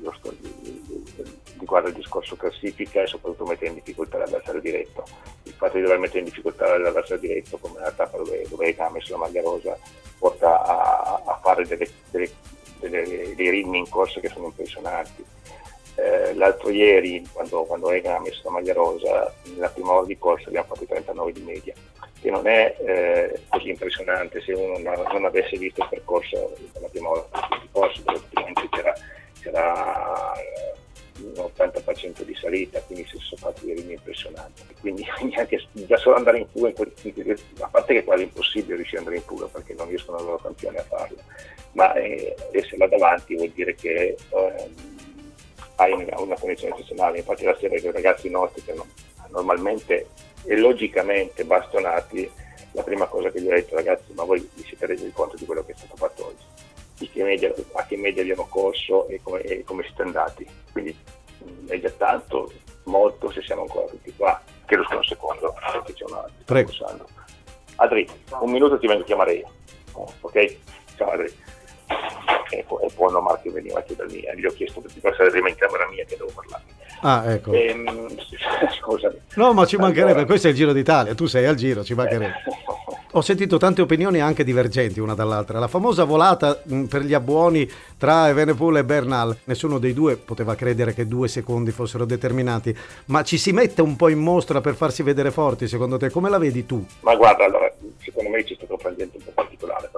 riguarda 1.59 1.89
il 1.89 1.95
discorso 1.95 2.37
classifica 2.37 3.01
e 3.01 3.07
soprattutto 3.07 3.45
mettere 3.45 3.67
in 3.67 3.75
difficoltà 3.75 4.19
l'avversario 4.19 4.61
diretto. 4.61 5.03
Il 5.43 5.53
fatto 5.53 5.75
di 5.75 5.83
dover 5.83 5.99
mettere 5.99 6.19
in 6.19 6.25
difficoltà 6.25 6.77
l'avversario 6.77 7.27
diretto, 7.27 7.57
come 7.57 7.79
nella 7.79 7.91
tappa 7.91 8.17
dove, 8.17 8.45
dove 8.47 8.75
ha 8.77 8.89
messo 8.89 9.11
la 9.11 9.17
maglia 9.17 9.41
rosa, 9.41 9.77
porta 10.17 10.63
a, 10.63 11.21
a 11.25 11.39
fare 11.41 11.67
delle, 11.67 11.89
delle, 12.09 12.29
delle, 12.79 13.35
dei 13.35 13.49
ritmi 13.49 13.79
in 13.79 13.89
corsa 13.89 14.21
che 14.21 14.29
sono 14.29 14.45
impressionanti 14.45 15.25
l'altro 16.43 16.69
ieri, 16.69 17.25
quando, 17.31 17.63
quando 17.63 17.91
Ega 17.91 18.17
ha 18.17 18.21
messo 18.21 18.41
la 18.43 18.51
maglia 18.51 18.73
rosa, 18.73 19.33
nella 19.45 19.69
prima 19.69 19.93
ora 19.93 20.05
di 20.05 20.17
corsa 20.17 20.47
abbiamo 20.47 20.67
fatto 20.67 20.85
39 20.85 21.31
di 21.31 21.41
media. 21.41 21.73
che 22.19 22.29
non 22.29 22.47
è 22.47 22.75
eh, 22.79 23.41
così 23.49 23.69
impressionante 23.69 24.41
se 24.41 24.53
uno 24.53 24.77
non, 24.77 25.25
avesse 25.25 25.57
visto 25.57 25.81
il 25.81 25.87
percorso 25.89 26.55
la 26.79 26.87
prima 26.87 27.09
volta 27.09 27.47
di 27.61 27.67
corso, 27.71 28.01
dove 28.03 28.19
praticamente 28.19 28.69
c'era, 28.69 28.93
c'era 29.41 30.33
un 31.19 31.51
80% 31.55 32.21
di 32.23 32.35
salita, 32.35 32.79
quindi 32.81 33.05
si 33.05 33.17
sono 33.19 33.51
fatti 33.51 33.73
ritmi 33.73 33.93
impressionanti. 33.93 34.63
Quindi 34.79 35.05
anche 35.35 35.61
da 35.71 35.97
solo 35.97 36.15
andare 36.15 36.39
in 36.39 36.47
fuga, 36.51 36.69
in 36.69 37.35
a 37.59 37.67
parte 37.67 37.93
che 37.93 37.99
è 37.99 38.03
quasi 38.03 38.23
impossibile 38.23 38.75
riuscire 38.75 39.01
ad 39.01 39.07
andare 39.07 39.21
in 39.21 39.27
fuga 39.27 39.47
perché 39.47 39.73
non 39.73 39.87
riescono 39.87 40.19
i 40.19 40.23
loro 40.23 40.37
campioni 40.37 40.77
a 40.77 40.83
farlo, 40.83 41.17
ma 41.73 41.93
eh, 41.93 42.35
essere 42.51 42.77
là 42.77 42.87
davanti 42.87 43.35
vuol 43.35 43.49
dire 43.49 43.75
che 43.75 44.15
eh, 44.29 44.69
hai 45.75 45.91
una, 45.91 46.19
una 46.19 46.37
condizione 46.37 46.75
eccezionale. 46.75 47.17
Infatti 47.19 47.43
la 47.43 47.55
sera 47.59 47.75
i 47.75 47.91
ragazzi 47.91 48.29
nostri 48.29 48.63
che 48.63 48.73
no, 48.73 48.85
normalmente 49.29 50.07
e 50.45 50.57
logicamente 50.57 51.45
bastonati, 51.45 52.29
la 52.71 52.83
prima 52.83 53.05
cosa 53.05 53.29
che 53.29 53.41
gli 53.41 53.47
ho 53.47 53.53
detto 53.53 53.75
ragazzi, 53.75 54.13
ma 54.13 54.23
voi 54.23 54.47
vi 54.53 54.63
siete 54.63 54.85
resi 54.85 55.11
conto 55.13 55.37
di 55.37 55.45
quello 55.45 55.63
che 55.63 55.73
è 55.73 55.75
stato 55.75 55.95
fatto 55.95 56.27
oggi? 56.27 57.09
Che 57.11 57.23
media, 57.23 57.53
a 57.73 57.85
che 57.85 57.97
media 57.97 58.21
abbiamo 58.21 58.47
corso 58.47 59.07
e 59.07 59.19
come, 59.21 59.41
e 59.41 59.63
come 59.63 59.83
siete 59.83 60.03
andati? 60.03 60.47
Quindi 60.71 60.95
è 61.67 61.79
già 61.79 61.89
tanto, 61.91 62.51
molto 62.83 63.29
se 63.31 63.41
siamo 63.41 63.63
ancora 63.63 63.87
tutti 63.87 64.13
qua. 64.15 64.41
Chiedo 64.65 64.83
scusa 64.83 64.97
un 64.97 65.03
secondo, 65.03 65.53
perché 65.53 65.93
c'è 65.93 66.05
una... 66.05 66.25
Prego. 66.45 66.71
Adri, 67.75 68.07
un 68.39 68.51
minuto 68.51 68.79
ti 68.79 68.87
vengo 68.87 69.03
a 69.03 69.05
chiamare 69.05 69.33
io. 69.33 69.51
Ok? 70.21 70.57
Ciao 70.95 71.09
Adri. 71.09 71.35
E 72.53 72.65
e 72.83 72.91
poi 72.95 73.11
no, 73.11 73.21
Marco 73.21 73.51
veniva 73.51 73.79
a 73.79 73.81
chiedermi, 73.81 74.19
eh, 74.19 74.37
gli 74.37 74.45
ho 74.45 74.51
chiesto 74.51 74.83
di 74.85 74.99
passare 74.99 75.29
prima 75.31 75.49
in 75.49 75.55
camera 75.55 75.87
mia 75.89 76.05
che 76.05 76.15
devo 76.17 76.31
parlare. 76.33 76.63
Ah, 77.01 77.33
ecco. 77.33 77.51
Ehm, 77.51 78.07
scusami. 78.79 79.15
No, 79.35 79.53
ma 79.53 79.65
ci 79.65 79.77
mancherebbe, 79.77 80.11
allora... 80.11 80.25
questo 80.25 80.47
è 80.47 80.49
il 80.51 80.55
Giro 80.55 80.73
d'Italia, 80.73 81.15
tu 81.15 81.25
sei 81.25 81.45
al 81.45 81.55
Giro, 81.55 81.83
ci 81.83 81.93
mancherebbe. 81.93 82.33
Ho 83.15 83.21
sentito 83.21 83.57
tante 83.57 83.81
opinioni 83.81 84.19
anche 84.21 84.43
divergenti 84.43 84.99
una 84.99 85.13
dall'altra. 85.13 85.59
La 85.59 85.67
famosa 85.67 86.03
volata 86.03 86.59
mh, 86.63 86.85
per 86.85 87.03
gli 87.03 87.13
abbuoni 87.13 87.69
tra 87.95 88.27
Evenepoel 88.29 88.77
e 88.77 88.83
Bernal, 88.83 89.37
nessuno 89.43 89.77
dei 89.77 89.93
due 89.93 90.15
poteva 90.15 90.55
credere 90.55 90.95
che 90.95 91.07
due 91.07 91.27
secondi 91.27 91.69
fossero 91.69 92.05
determinati, 92.05 92.75
ma 93.05 93.23
ci 93.23 93.37
si 93.37 93.51
mette 93.51 93.83
un 93.83 93.95
po' 93.95 94.09
in 94.09 94.17
mostra 94.17 94.61
per 94.61 94.73
farsi 94.73 95.03
vedere 95.03 95.29
forti, 95.29 95.67
secondo 95.67 95.97
te? 95.97 96.09
Come 96.09 96.29
la 96.29 96.39
vedi 96.39 96.65
tu? 96.65 96.83
Ma 97.01 97.15
guarda, 97.15 97.45
allora, 97.45 97.71
secondo 97.99 98.31
me 98.31 98.43
c'è 98.43 98.55
stato 98.55 98.73
un 98.73 98.79
frangente 98.79 99.17
un 99.17 99.23
po' 99.25 99.31
particolare, 99.35 99.89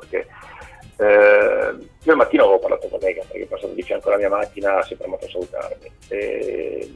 eh, 0.97 1.75
io 2.03 2.11
al 2.11 2.17
mattino 2.17 2.43
avevo 2.43 2.59
parlato 2.59 2.87
con 2.87 2.99
Megan 3.01 3.27
perché 3.27 3.43
è 3.43 3.47
passato 3.47 3.73
di 3.73 3.81
fianco 3.81 4.07
alla 4.07 4.17
mia 4.17 4.29
macchina, 4.29 4.81
si 4.83 4.93
è 4.93 4.97
fermato 4.97 5.25
a 5.25 5.29
salutarmi. 5.29 5.91
E 6.07 6.93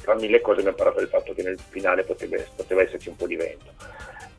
tra 0.00 0.14
mille 0.14 0.40
cose 0.40 0.62
mi 0.62 0.68
ha 0.68 0.72
parlato 0.72 0.98
del 0.98 1.08
fatto 1.08 1.32
che 1.32 1.42
nel 1.42 1.58
finale 1.58 2.04
poteva, 2.04 2.36
poteva 2.56 2.82
esserci 2.82 3.08
un 3.08 3.16
po' 3.16 3.26
di 3.26 3.36
vento. 3.36 3.70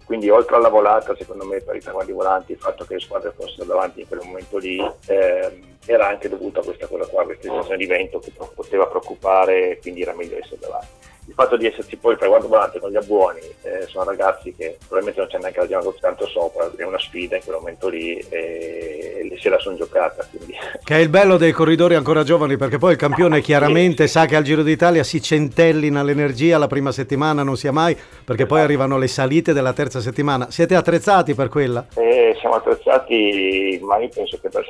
Quindi 0.05 0.29
oltre 0.29 0.55
alla 0.55 0.69
volata, 0.69 1.15
secondo 1.15 1.45
me 1.45 1.61
per 1.61 1.75
i 1.75 1.79
traguardi 1.79 2.11
volanti, 2.11 2.51
il 2.51 2.57
fatto 2.57 2.83
che 2.83 2.95
le 2.95 2.99
squadre 2.99 3.33
fossero 3.35 3.63
davanti 3.63 4.01
in 4.01 4.07
quel 4.07 4.21
momento 4.23 4.57
lì 4.57 4.77
eh, 5.07 5.59
era 5.85 6.07
anche 6.07 6.27
dovuto 6.27 6.59
a 6.59 6.63
questa 6.63 6.87
cosa 6.87 7.05
qua, 7.05 7.23
questa 7.23 7.43
sensazione 7.43 7.77
di 7.77 7.85
vento 7.85 8.19
che 8.19 8.31
poteva 8.53 8.87
preoccupare, 8.87 9.79
quindi 9.81 10.01
era 10.01 10.13
meglio 10.13 10.37
essere 10.37 10.59
davanti 10.59 11.11
il 11.25 11.33
fatto 11.33 11.55
di 11.55 11.65
esserci 11.65 11.95
poi 11.95 12.17
traguardo 12.17 12.47
volante 12.47 12.79
con 12.79 12.91
gli 12.91 12.95
abbuoni, 12.95 13.39
eh, 13.61 13.85
sono 13.87 14.03
ragazzi 14.03 14.53
che 14.53 14.77
probabilmente 14.79 15.21
non 15.21 15.29
c'è 15.29 15.37
neanche 15.37 15.59
la 15.59 15.67
giornata 15.67 15.97
tanto 15.99 16.27
sopra, 16.27 16.69
è 16.75 16.83
una 16.83 16.99
sfida 16.99 17.37
in 17.37 17.43
quel 17.43 17.57
momento 17.57 17.87
lì 17.87 18.17
e, 18.29 19.29
e 19.31 19.37
se 19.39 19.49
la 19.49 19.57
sono 19.59 19.75
giocata. 19.77 20.25
Quindi. 20.29 20.53
Che 20.83 20.95
è 20.95 20.99
il 20.99 21.09
bello 21.09 21.37
dei 21.37 21.53
corridori 21.53 21.95
ancora 21.95 22.23
giovani, 22.23 22.57
perché 22.57 22.77
poi 22.77 22.91
il 22.91 22.97
campione 22.97 23.41
chiaramente 23.41 24.07
sa 24.07 24.25
che 24.25 24.35
al 24.35 24.43
Giro 24.43 24.63
d'Italia 24.63 25.03
si 25.03 25.21
centellina 25.21 26.03
l'energia, 26.03 26.57
la 26.57 26.67
prima 26.67 26.91
settimana 26.91 27.41
non 27.41 27.55
sia 27.55 27.71
mai, 27.71 27.97
perché 28.25 28.45
poi 28.45 28.59
arrivano 28.59 28.97
le 28.97 29.07
salite 29.07 29.53
della 29.53 29.71
terza 29.71 30.01
settimana. 30.01 30.51
Siete 30.51 30.75
attrezzati 30.75 31.35
per 31.35 31.47
quella? 31.47 31.85
Eh, 31.95 32.35
siamo 32.39 32.55
attrezzati, 32.55 33.79
ma 33.81 33.97
io 33.99 34.09
penso 34.09 34.37
che 34.41 34.49
per 34.49 34.65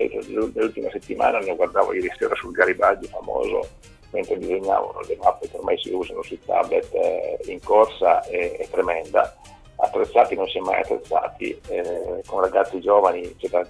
l'ultima 0.54 0.90
settimana 0.92 1.40
ne 1.40 1.56
guardavo 1.56 1.94
ieri 1.94 2.12
sera 2.16 2.36
sul 2.36 2.52
Garibaldi 2.52 3.08
famoso 3.08 3.68
mentre 4.14 4.38
disegnavano 4.38 5.02
le 5.02 5.18
mappe 5.18 5.50
che 5.50 5.58
ormai 5.58 5.78
si 5.80 5.92
usano 5.92 6.22
sui 6.22 6.40
tablet 6.46 6.94
eh, 6.94 7.40
in 7.46 7.60
corsa 7.62 8.22
è, 8.22 8.58
è, 8.58 8.68
tremenda. 8.70 9.36
Attrezzati 9.76 10.36
non 10.36 10.48
si 10.48 10.60
è 10.60 10.62
mai 10.62 10.80
attrezzati, 10.80 11.60
eh, 11.68 12.22
con 12.26 12.40
ragazzi 12.40 12.80
giovani, 12.80 13.36
cioè, 13.40 13.66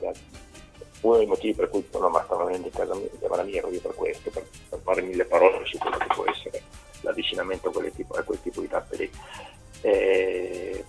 uno 1.02 1.18
dei 1.18 1.26
motivi 1.26 1.54
per 1.56 1.70
cui 1.70 1.86
sono 1.90 2.10
venendo 2.44 2.68
in 2.68 2.74
casa 2.74 2.94
mia, 2.94 3.10
in 3.10 3.50
mia 3.50 3.62
proprio 3.62 3.82
per 3.82 3.96
questo, 3.96 4.30
per, 4.30 4.46
per, 4.70 4.80
fare 4.84 5.02
mille 5.02 5.26
parole 5.26 5.66
su 5.66 5.78
quello 5.78 5.98
che 5.98 6.08
può 6.14 6.26
essere 6.30 6.62
l'avvicinamento 7.02 7.70
a 7.70 7.72
quel 7.72 7.92
tipo, 7.94 8.14
a 8.14 8.22
quel 8.22 8.42
tipo 8.42 8.62
di 8.62 8.68
tappe 8.68 8.96
lì. 8.98 9.12
Eh, 9.82 10.86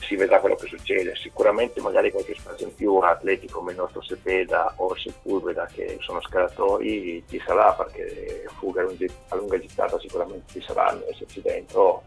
si 0.00 0.16
vedrà 0.16 0.40
quello 0.40 0.56
che 0.56 0.66
succede. 0.66 1.14
Sicuramente 1.16 1.80
magari 1.80 2.10
qualche 2.10 2.34
spazio 2.34 2.66
in 2.66 2.74
più 2.74 2.96
a 2.96 3.10
atleti 3.10 3.48
come 3.48 3.72
il 3.72 3.78
nostro 3.78 4.02
Sepeda 4.02 4.72
o 4.76 4.96
Sepulveda 4.96 5.66
che 5.66 5.98
sono 6.00 6.20
scalatori 6.20 7.22
ci 7.28 7.40
sarà 7.44 7.72
perché 7.72 8.44
fuga 8.58 8.82
a 8.82 9.36
lunga 9.36 9.58
gittata 9.58 9.98
sicuramente 9.98 10.52
ci 10.52 10.62
saranno, 10.66 11.04
esserci 11.10 11.40
dentro 11.40 12.02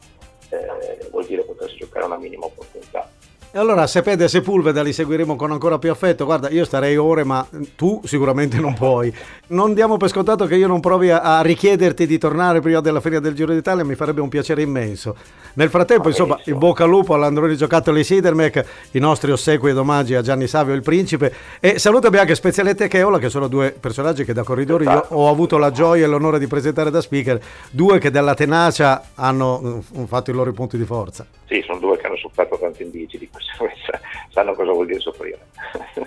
eh, 0.50 1.07
vuol 1.10 1.25
dire 1.25 1.43
potersi 1.43 1.77
giocare 1.77 2.05
una 2.05 2.17
minima 2.17 2.45
opportunità. 2.45 3.10
E 3.53 3.60
allora 3.60 3.86
Sepede 3.86 4.24
e 4.24 4.27
Sepulveda 4.29 4.81
li 4.81 4.93
seguiremo 4.93 5.36
con 5.36 5.51
ancora 5.51 5.77
più 5.77 5.91
affetto. 5.91 6.24
Guarda, 6.24 6.50
io 6.50 6.63
starei 6.63 6.96
ore, 6.96 7.25
ma 7.25 7.46
tu 7.75 8.00
sicuramente 8.05 8.58
non 8.62 8.74
puoi. 8.74 9.13
Non 9.48 9.74
diamo 9.74 9.98
per 9.98 10.08
scontato 10.08 10.46
che 10.46 10.55
io 10.55 10.67
non 10.67 10.79
provi 10.79 11.12
a, 11.12 11.20
a 11.20 11.41
richiederti 11.41 12.08
di 12.08 12.17
tornare 12.17 12.62
prima 12.62 12.79
della 12.79 13.01
fine 13.01 13.20
del 13.20 13.34
Giro 13.34 13.51
d'Italia, 13.51 13.84
mi 13.84 13.96
farebbe 13.96 14.22
un 14.22 14.29
piacere 14.29 14.62
immenso. 14.62 15.17
Nel 15.55 15.70
frattempo, 15.70 16.08
insomma, 16.08 16.39
in 16.46 16.58
bocca 16.58 16.86
al 16.86 16.89
lupo 16.89 17.13
all'Androni 17.13 17.58
Giocattoli 17.58 18.05
Sidermec, 18.05 18.65
i 18.91 19.00
nostri 19.00 19.31
ossequi 19.31 19.72
ed 19.72 19.77
omaggi 19.77 20.15
a 20.15 20.22
Gianni 20.22 20.48
Savio 20.48 20.74
il 20.74 20.81
Principe. 20.81 21.34
E 21.60 21.77
salutami 21.77 22.20
anche 22.20 22.36
Spezialette 22.36 22.86
e 22.86 22.88
Cheola, 22.88 23.20
che 23.20 23.27
sono 23.27 23.50
due 23.50 23.75
personaggi 23.77 24.24
che 24.24 24.31
da 24.31 24.43
corridori 24.43 24.86
io 24.86 25.08
ho 25.10 25.29
avuto 25.29 25.58
la 25.58 25.72
gioia 25.72 26.05
e 26.05 26.08
l'onore 26.08 26.39
di 26.39 26.48
presentare 26.48 26.89
da 26.89 27.01
speaker, 27.01 27.38
due 27.70 28.00
che 28.00 28.12
dalla 28.12 28.34
tenacia 28.34 29.10
hanno 29.15 29.84
mm, 29.98 30.03
fatto 30.05 30.31
i 30.31 30.34
loro 30.34 30.53
punti 30.53 30.77
di 30.77 30.86
forza. 30.86 31.25
Sì, 31.48 31.62
sono 31.65 31.79
due 31.79 31.98
che 31.98 32.08
hanno 32.08 32.15
sofferto 32.15 32.58
tanto 32.58 32.81
in 32.81 32.91
bici, 32.91 33.17
di 33.17 33.27
conseguenza 33.41 34.00
sanno 34.29 34.53
cosa 34.53 34.71
vuol 34.71 34.86
dire 34.88 35.00
soffrire. 35.00 35.39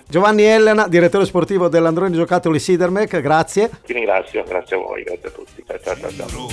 Giovanni 0.07 0.43
Elena, 0.45 0.89
direttore 0.89 1.25
sportivo 1.25 1.69
dell'Androni 1.69 2.15
Giocattoli 2.15 2.59
Sidermec, 2.59 3.21
grazie. 3.21 3.71
Ti 3.85 3.93
ringrazio, 3.93 4.43
grazie 4.45 4.77
a 4.77 4.79
voi, 4.81 5.03
grazie 5.03 5.29
a 5.29 5.31
tutti. 5.31 5.65
Ciao, 5.67 5.97
ciao, 5.97 6.11
ciao. 6.11 6.49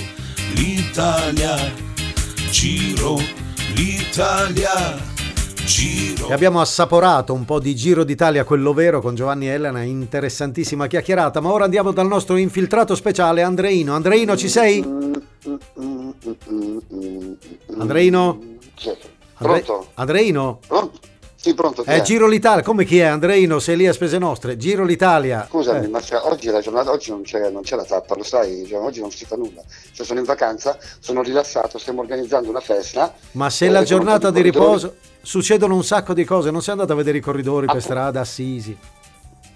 L'Italia, 0.54 1.56
Giro, 2.50 3.16
l'Italia. 3.74 5.10
Giro. 5.64 6.28
E 6.28 6.32
abbiamo 6.32 6.60
assaporato 6.60 7.32
un 7.32 7.44
po' 7.44 7.60
di 7.60 7.76
Giro 7.76 8.02
d'Italia, 8.02 8.42
quello 8.44 8.72
vero, 8.72 9.00
con 9.00 9.14
Giovanni 9.14 9.46
Elena, 9.46 9.82
interessantissima 9.82 10.88
chiacchierata. 10.88 11.40
Ma 11.40 11.52
ora 11.52 11.64
andiamo 11.64 11.92
dal 11.92 12.08
nostro 12.08 12.36
infiltrato 12.36 12.96
speciale, 12.96 13.42
Andreino. 13.42 13.94
Andreino, 13.94 14.36
ci 14.36 14.48
sei? 14.48 14.84
Andreino? 17.78 18.40
Pronto? 19.38 19.88
Andreino? 19.94 20.58
Pronto? 20.66 20.98
Sì, 21.42 21.54
pronto. 21.54 21.82
È, 21.82 21.96
è 21.96 22.02
Giro 22.02 22.28
l'Italia, 22.28 22.62
come 22.62 22.84
chi 22.84 23.00
è 23.00 23.04
Andreino? 23.04 23.58
Sei 23.58 23.76
lì 23.76 23.88
a 23.88 23.92
spese 23.92 24.16
nostre. 24.16 24.56
Giro 24.56 24.84
l'Italia. 24.84 25.44
Scusami, 25.50 25.86
eh. 25.86 25.88
ma 25.88 26.00
oggi 26.22 26.48
la 26.50 26.60
giornata, 26.60 26.92
oggi 26.92 27.10
non 27.10 27.22
c'è, 27.22 27.50
non 27.50 27.62
c'è 27.62 27.74
la 27.74 27.82
tappa, 27.82 28.14
lo 28.14 28.22
sai, 28.22 28.64
cioè, 28.64 28.78
oggi 28.78 29.00
non 29.00 29.10
si 29.10 29.24
fa 29.24 29.34
nulla. 29.34 29.60
Cioè, 29.92 30.06
sono 30.06 30.20
in 30.20 30.24
vacanza, 30.24 30.78
sono 31.00 31.20
rilassato, 31.20 31.78
stiamo 31.78 32.00
organizzando 32.00 32.48
una 32.48 32.60
festa. 32.60 33.12
Ma 33.32 33.50
se 33.50 33.66
eh, 33.66 33.70
la 33.70 33.82
giornata 33.82 34.30
di 34.30 34.40
riposo 34.40 34.94
succedono 35.20 35.74
un 35.74 35.82
sacco 35.82 36.14
di 36.14 36.24
cose, 36.24 36.52
non 36.52 36.62
sei 36.62 36.74
andato 36.74 36.92
a 36.92 36.96
vedere 36.96 37.18
i 37.18 37.20
corridori 37.20 37.66
ah, 37.66 37.72
per 37.72 37.82
strada, 37.82 38.20
Assisi. 38.20 38.78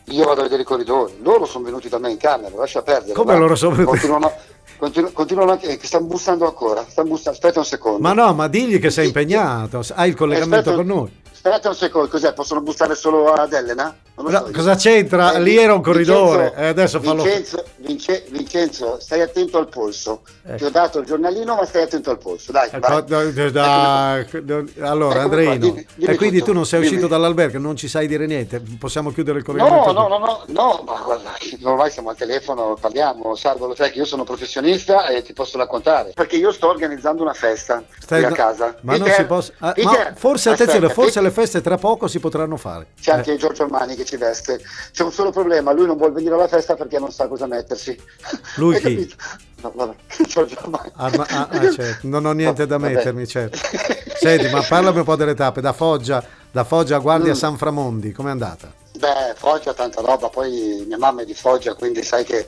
Io 0.07 0.25
vado 0.25 0.41
a 0.41 0.43
vedere 0.43 0.63
i 0.63 0.65
corridori, 0.65 1.19
loro 1.23 1.47
sono 1.47 1.65
venuti 1.65 1.89
da 1.89 1.99
me 1.99 2.11
in 2.11 2.17
camera, 2.17 2.57
lascia 2.57 2.83
perdere. 2.83 3.13
Come 3.13 3.35
va? 3.35 3.39
loro 3.39 3.55
sono 3.55 3.77
venuti? 3.77 3.91
Continuano, 3.91 4.33
Continu- 4.77 5.13
continuano 5.13 5.53
anche, 5.53 5.69
eh, 5.69 5.79
stanno 5.83 6.07
bussando 6.07 6.47
ancora, 6.47 6.85
stanno 6.89 7.09
bussando, 7.09 7.31
aspetta 7.31 7.59
un 7.61 7.65
secondo. 7.65 7.99
Ma 8.01 8.13
no, 8.13 8.35
ma 8.35 8.49
digli 8.49 8.79
che 8.79 8.91
sei 8.91 9.07
impegnato, 9.07 9.83
hai 9.95 10.11
il 10.11 10.15
collegamento 10.15 10.71
aspetta, 10.71 10.77
con 10.77 10.87
noi. 10.87 11.11
Aspetta 11.47 11.69
un 11.69 11.77
secondo, 11.77 12.09
cos'è? 12.09 12.33
Possono 12.33 12.61
bussare 12.61 12.97
solo 12.97 13.33
ad 13.33 13.53
Elena? 13.53 13.95
So 14.17 14.51
cosa 14.51 14.75
c'entra? 14.77 15.35
Eh, 15.35 15.41
Lì 15.41 15.59
era 15.59 15.75
un 15.75 15.83
corridore, 15.83 16.45
Vincenzo, 16.45 16.61
eh, 16.61 16.67
adesso 16.69 17.01
fallo. 17.01 17.23
Vincenzo, 17.23 17.65
Vince, 17.77 18.25
Vincenzo, 18.31 18.99
stai 18.99 19.21
attento 19.21 19.59
al 19.59 19.69
polso. 19.69 20.23
Eh. 20.47 20.57
Ti 20.57 20.65
ho 20.65 20.71
dato 20.71 21.01
il 21.01 21.07
giornalino, 21.07 21.55
ma 21.55 21.67
stai 21.67 21.83
attento 21.83 22.11
al 22.11 22.19
polso. 22.19 22.51
Dai, 22.51 22.71
eh, 22.73 22.79
vai. 22.79 23.05
Da, 23.05 23.51
da, 23.51 24.25
allora, 24.89 25.21
Andreino, 25.21 25.57
dimmi, 25.59 25.87
dimmi 25.95 26.13
e 26.13 26.17
quindi 26.17 26.39
tutto. 26.39 26.51
tu 26.51 26.57
non 26.57 26.67
sei 26.67 26.81
uscito 26.81 26.97
dimmi. 27.01 27.11
dall'albergo, 27.11 27.59
non 27.59 27.77
ci 27.77 27.89
sai 27.89 28.09
dire 28.09 28.27
niente. 28.27 28.63
Possiamo 28.81 29.13
chiudere 29.13 29.39
il 29.39 29.45
collegamento? 29.45 29.93
No, 29.93 30.09
no, 30.09 30.19
no, 30.19 30.25
no, 30.25 30.45
no, 30.47 30.83
ma 30.87 31.01
guarda, 31.05 31.35
ormai 31.63 31.91
siamo 31.91 32.09
al 32.09 32.17
telefono, 32.17 32.75
parliamo, 32.81 33.37
salvo 33.37 33.67
lo 33.67 33.75
sai 33.75 33.93
che 33.93 33.99
io 33.99 34.07
sono 34.07 34.25
professionista 34.25 35.09
e 35.09 35.23
ti 35.23 35.35
posso 35.35 35.59
raccontare. 35.59 36.13
Perché 36.15 36.37
io 36.37 36.53
sto 36.53 36.69
organizzando 36.69 37.23
una 37.23 37.35
festa 37.35 37.83
stai 37.99 38.25
a 38.25 38.31
casa. 38.33 38.77
Ma 38.81 38.93
Peter, 38.93 39.07
non 39.07 39.17
si 39.17 39.25
può. 39.25 39.57
Ah, 39.59 39.75
ma 39.77 40.13
forse, 40.15 40.49
attenzione, 40.49 40.89
forse 40.89 41.21
le 41.21 41.31
feste 41.37 41.61
tra 41.61 41.77
poco 41.77 42.09
si 42.09 42.19
potranno 42.19 42.57
fare. 42.57 42.87
C'è 42.99 43.13
anche 43.13 43.35
eh. 43.35 43.37
Giorgio 43.37 43.65
Armani 43.65 43.95
che 43.95 44.07
ci 44.07 44.17
veste. 44.17 44.59
C'è 44.91 45.03
un 45.03 45.13
solo 45.13 45.31
problema, 45.31 45.73
lui 45.73 45.85
non 45.85 45.99
vuole 45.99 46.15
venire 46.15 46.35
alla 46.35 46.49
festa 46.49 46.77
perché 46.77 46.99
non 46.99 47.13
sa 47.13 47.29
cosa 47.29 47.47
mettersi. 47.47 47.95
Lui 48.55 48.81
chi? 48.81 49.15
No, 49.61 49.71
vabbè, 49.75 49.95
Giorgio 50.27 50.57
Armani. 50.61 50.91
Ah, 50.95 51.11
ah, 51.15 51.49
ah, 51.51 51.71
certo. 51.71 52.09
Non 52.09 52.25
ho 52.25 52.33
niente 52.33 52.67
da 52.67 52.79
mettermi, 52.79 53.27
certo. 53.27 53.59
Senti, 54.19 54.49
ma 54.49 54.63
parlami 54.63 54.99
un 54.99 55.05
po' 55.05 55.17
delle 55.17 55.35
tappe, 55.35 55.61
da 55.61 55.75
Foggia, 55.75 56.25
da 56.51 56.65
Foggia 56.65 56.97
a 56.97 57.01
Guardia 57.01 57.33
mm. 57.33 57.37
San 57.37 57.59
Framondi, 57.59 58.13
com'è 58.13 58.31
andata? 58.31 58.73
Beh, 58.99 59.35
Foggia 59.37 59.75
tanta 59.75 60.01
roba, 60.01 60.31
poi 60.31 60.85
mia 60.87 60.97
mamma 60.97 61.21
è 61.21 61.25
di 61.27 61.35
Foggia, 61.35 61.75
quindi 61.75 62.03
sai 62.03 62.25
che 62.25 62.47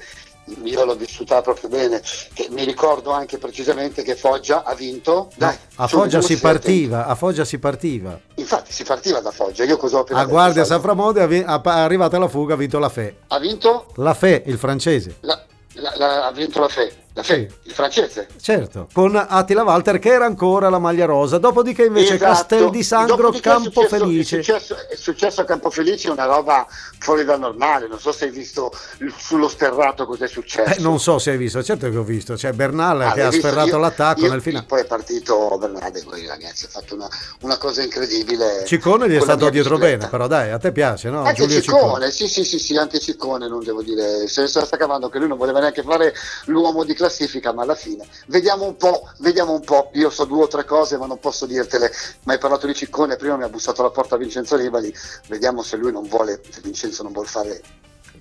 io 0.62 0.84
l'ho 0.86 0.96
vissuta 0.96 1.42
proprio 1.42 1.68
bene. 1.68 2.00
Che 2.32 2.48
mi 2.50 2.64
ricordo 2.64 3.10
anche 3.10 3.36
precisamente 3.36 4.02
che 4.02 4.16
Foggia 4.16 4.64
ha 4.64 4.74
vinto. 4.74 5.30
Dai, 5.36 5.54
a 5.74 5.86
Foggia 5.86 6.22
si 6.22 6.38
partiva, 6.38 7.04
a 7.04 7.14
Foggia 7.14 7.44
si 7.44 7.58
partiva. 7.58 8.18
Infatti 8.50 8.72
si 8.72 8.82
partiva 8.82 9.20
da 9.20 9.30
Foggia. 9.30 9.64
Io 9.64 9.76
cosa 9.76 9.98
ho 9.98 10.06
A 10.08 10.24
Guardia 10.24 10.64
San 10.64 10.80
Framonte 10.80 11.22
è 11.22 11.44
arrivata 11.44 12.18
la 12.18 12.28
fuga, 12.28 12.54
ha 12.54 12.56
vinto 12.56 12.78
la 12.78 12.88
Fe. 12.88 13.18
Ha 13.26 13.38
vinto? 13.38 13.92
La 13.96 14.14
Fe, 14.14 14.42
il 14.46 14.56
francese. 14.56 15.16
La, 15.20 15.38
la, 15.74 15.92
la, 15.98 16.26
ha 16.28 16.32
vinto 16.32 16.58
la 16.58 16.68
Fe. 16.68 16.90
Sì. 17.22 17.48
Il 17.62 17.72
francese? 17.72 18.28
Certo, 18.40 18.88
con 18.92 19.14
Attila 19.16 19.62
Walter 19.62 19.98
che 19.98 20.10
era 20.10 20.24
ancora 20.24 20.68
la 20.68 20.78
maglia 20.78 21.04
rosa, 21.04 21.38
dopodiché 21.38 21.84
invece 21.84 22.14
esatto. 22.14 22.32
Castel 22.32 22.70
di 22.70 22.82
Sangro, 22.82 23.32
Campofelice. 23.32 24.38
È 24.38 24.42
successo, 24.42 24.76
è 24.88 24.96
successo 24.96 25.40
a 25.40 25.44
Campofelice 25.44 26.10
una 26.10 26.24
roba 26.24 26.66
fuori 26.98 27.24
dal 27.24 27.38
normale, 27.38 27.86
non 27.88 27.98
so 27.98 28.12
se 28.12 28.26
hai 28.26 28.30
visto 28.30 28.72
sullo 29.16 29.48
sterrato 29.48 30.06
cos'è 30.06 30.28
successo. 30.28 30.78
Eh, 30.78 30.80
non 30.80 30.98
so 30.98 31.18
se 31.18 31.30
hai 31.30 31.36
visto, 31.36 31.62
certo 31.62 31.90
che 31.90 31.96
ho 31.96 32.02
visto, 32.02 32.34
c'è 32.34 32.52
Bernal 32.52 33.00
ah, 33.00 33.12
che 33.12 33.22
ha 33.22 33.30
sferrato 33.30 33.68
io, 33.68 33.78
l'attacco 33.78 34.20
io, 34.24 34.30
nel 34.30 34.42
finale. 34.42 34.64
Poi 34.66 34.80
è 34.80 34.86
partito 34.86 35.56
Bernal 35.58 35.92
con 36.04 36.18
i 36.18 36.26
ragazzi, 36.26 36.64
ha 36.64 36.68
fatto 36.68 36.94
una, 36.94 37.08
una 37.40 37.56
cosa 37.58 37.82
incredibile. 37.82 38.64
Ciccone 38.66 39.08
gli 39.08 39.16
è 39.16 39.20
stato 39.20 39.48
dietro 39.50 39.76
bicicletta. 39.76 39.96
bene, 39.98 40.10
però 40.10 40.26
dai, 40.26 40.50
a 40.50 40.58
te 40.58 40.72
piace, 40.72 41.10
no? 41.10 41.22
Anche 41.22 41.42
Giulio 41.42 41.60
Ciccone, 41.60 41.82
Ciccone, 41.82 42.10
sì 42.10 42.28
sì 42.28 42.44
sì, 42.44 42.58
sì, 42.58 42.76
anche 42.76 42.98
Ciccone, 42.98 43.48
non 43.48 43.62
devo 43.62 43.82
dire, 43.82 44.26
se 44.28 44.42
ne 44.42 44.48
sta 44.48 44.76
cavando 44.76 45.08
che 45.08 45.18
lui 45.18 45.28
non 45.28 45.38
voleva 45.38 45.60
neanche 45.60 45.82
fare 45.82 46.14
l'uomo 46.46 46.84
di 46.84 46.94
classifica, 47.08 47.52
ma 47.52 47.62
alla 47.62 47.74
fine. 47.74 48.06
Vediamo 48.26 48.64
un 48.64 48.76
po', 48.76 49.08
vediamo 49.18 49.52
un 49.52 49.60
po'. 49.60 49.90
Io 49.94 50.10
so 50.10 50.24
due 50.24 50.44
o 50.44 50.46
tre 50.46 50.64
cose, 50.64 50.96
ma 50.96 51.06
non 51.06 51.18
posso 51.18 51.46
dirtele. 51.46 51.90
Ma 52.24 52.34
hai 52.34 52.38
parlato 52.38 52.66
di 52.66 52.74
Ciccone, 52.74 53.16
prima 53.16 53.36
mi 53.36 53.44
ha 53.44 53.48
bussato 53.48 53.80
alla 53.80 53.90
porta 53.90 54.16
Vincenzo 54.16 54.56
Ribali. 54.56 54.94
Vediamo 55.26 55.62
se 55.62 55.76
lui 55.76 55.90
non 55.90 56.06
vuole, 56.06 56.40
se 56.48 56.60
Vincenzo 56.60 57.02
non 57.02 57.12
vuole 57.12 57.28
fare 57.28 57.60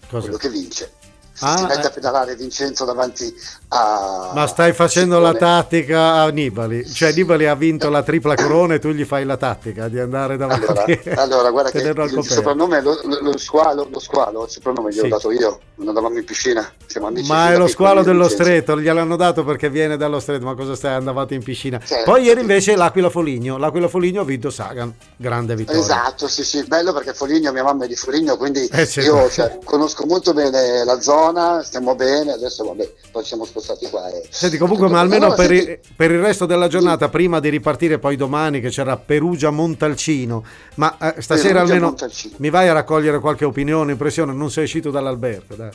Cosa? 0.10 0.22
quello 0.22 0.38
che 0.38 0.50
vince 0.50 0.92
ah, 1.40 1.58
si 1.58 1.64
mette 1.66 1.88
a 1.88 1.90
eh. 1.90 1.92
pedalare 1.92 2.36
Vincenzo 2.36 2.86
davanti 2.86 3.34
a... 3.70 4.32
Ma 4.34 4.48
stai 4.48 4.74
facendo 4.74 5.20
la 5.20 5.34
tattica 5.34 6.22
a 6.22 6.30
Nibali, 6.30 6.86
cioè 6.86 7.14
Nibali 7.14 7.46
ha 7.48 7.56
vinto 7.56 7.90
la 7.90 8.04
tripla 8.04 8.36
corona 8.36 8.76
e 8.76 8.80
tu 8.80 8.90
gli 8.90 9.06
fai 9.06 9.26
la 9.26 9.38
tattica 9.38 9.88
di 9.88 10.00
andare 10.00 10.38
davanti. 10.38 10.66
Allora, 11.06 11.22
allora 11.22 11.52
guarda 11.52 11.72
che 11.72 11.80
il, 11.80 12.24
soprannome, 12.24 12.82
lo, 12.82 13.00
lo, 13.04 13.38
squalo, 13.38 13.88
lo 13.90 14.00
squalo, 14.00 14.46
il 14.46 14.50
soprannome 14.50 14.92
gliel'ho 14.92 15.04
sì. 15.04 15.10
dato 15.10 15.32
io, 15.32 15.60
non 15.76 15.90
andavamo 15.90 16.18
in 16.18 16.26
piscina, 16.26 16.72
siamo 16.86 17.08
amici. 17.08 17.30
Ma 17.30 17.52
è 17.52 17.58
lo 17.58 17.68
squalo 17.68 18.04
dello 18.04 18.28
Vincenzo. 18.28 18.44
stretto, 18.44 18.80
gliel'hanno 18.80 19.16
dato 19.16 19.44
perché 19.44 19.70
viene 19.70 19.98
dallo 19.98 20.20
stretto, 20.20 20.46
ma 20.46 20.56
cosa 20.56 20.76
stai 20.76 20.96
andavate 20.96 21.34
in 21.34 21.44
piscina? 21.44 21.80
Certo. 21.84 22.12
Poi 22.12 22.24
ieri 22.24 22.42
invece 22.42 22.76
l'Aquila 22.76 23.10
Foligno, 23.10 23.58
l'Aquila 23.58 23.88
Foligno 23.88 24.22
ha 24.22 24.26
vinto 24.26 24.50
Sagan, 24.50 24.94
grande 25.16 25.56
vittoria. 25.56 25.82
Esatto, 25.82 26.28
sì 26.28 26.44
sì, 26.44 26.64
bello 26.64 26.94
perché 26.94 27.14
Foligno, 27.14 27.52
mia 27.52 27.64
mamma 27.64 27.86
è 27.86 27.88
di 27.88 27.96
Foligno, 27.96 28.38
quindi 28.38 28.66
eh, 28.68 28.88
io 29.02 29.30
cioè, 29.30 29.60
conosco 29.64 30.06
molto 30.06 30.34
bene 30.34 30.84
la 30.84 31.02
zona, 31.02 31.27
stiamo 31.64 31.96
bene 31.96 32.32
adesso 32.34 32.64
vabbè, 32.64 32.92
poi 33.12 33.24
siamo 33.24 33.46
spostati 33.46 33.90
qua. 33.90 34.08
E... 34.10 34.28
Senti, 34.30 34.58
comunque, 34.58 34.88
ma 34.88 35.00
almeno 35.00 35.26
allora, 35.26 35.48
per, 35.48 35.56
senti... 35.56 35.72
il, 35.72 35.80
per, 35.96 36.12
il, 36.12 36.20
resto 36.20 36.46
della 36.46 36.68
giornata, 36.68 37.06
sì. 37.06 37.12
prima 37.12 37.40
di 37.40 37.50
ripartire 37.50 38.00
poi 38.00 38.16
domani, 38.16 38.60
che 38.60 38.70
c'era 38.70 38.98
Perugia-Montalcino, 38.98 40.44
ma 40.76 40.98
eh, 40.98 41.22
stasera 41.22 41.64
Perugia, 41.64 41.74
almeno 41.74 41.96
mi 42.38 42.50
vai 42.50 42.68
a 42.68 42.74
raccogliere 42.74 43.20
qualche 43.20 43.46
opinione, 43.46 43.92
impressione, 43.92 44.34
non 44.34 44.52
sei 44.52 44.66
uscito 44.66 44.92
dall'albergo, 44.92 45.56
dai. 45.56 45.72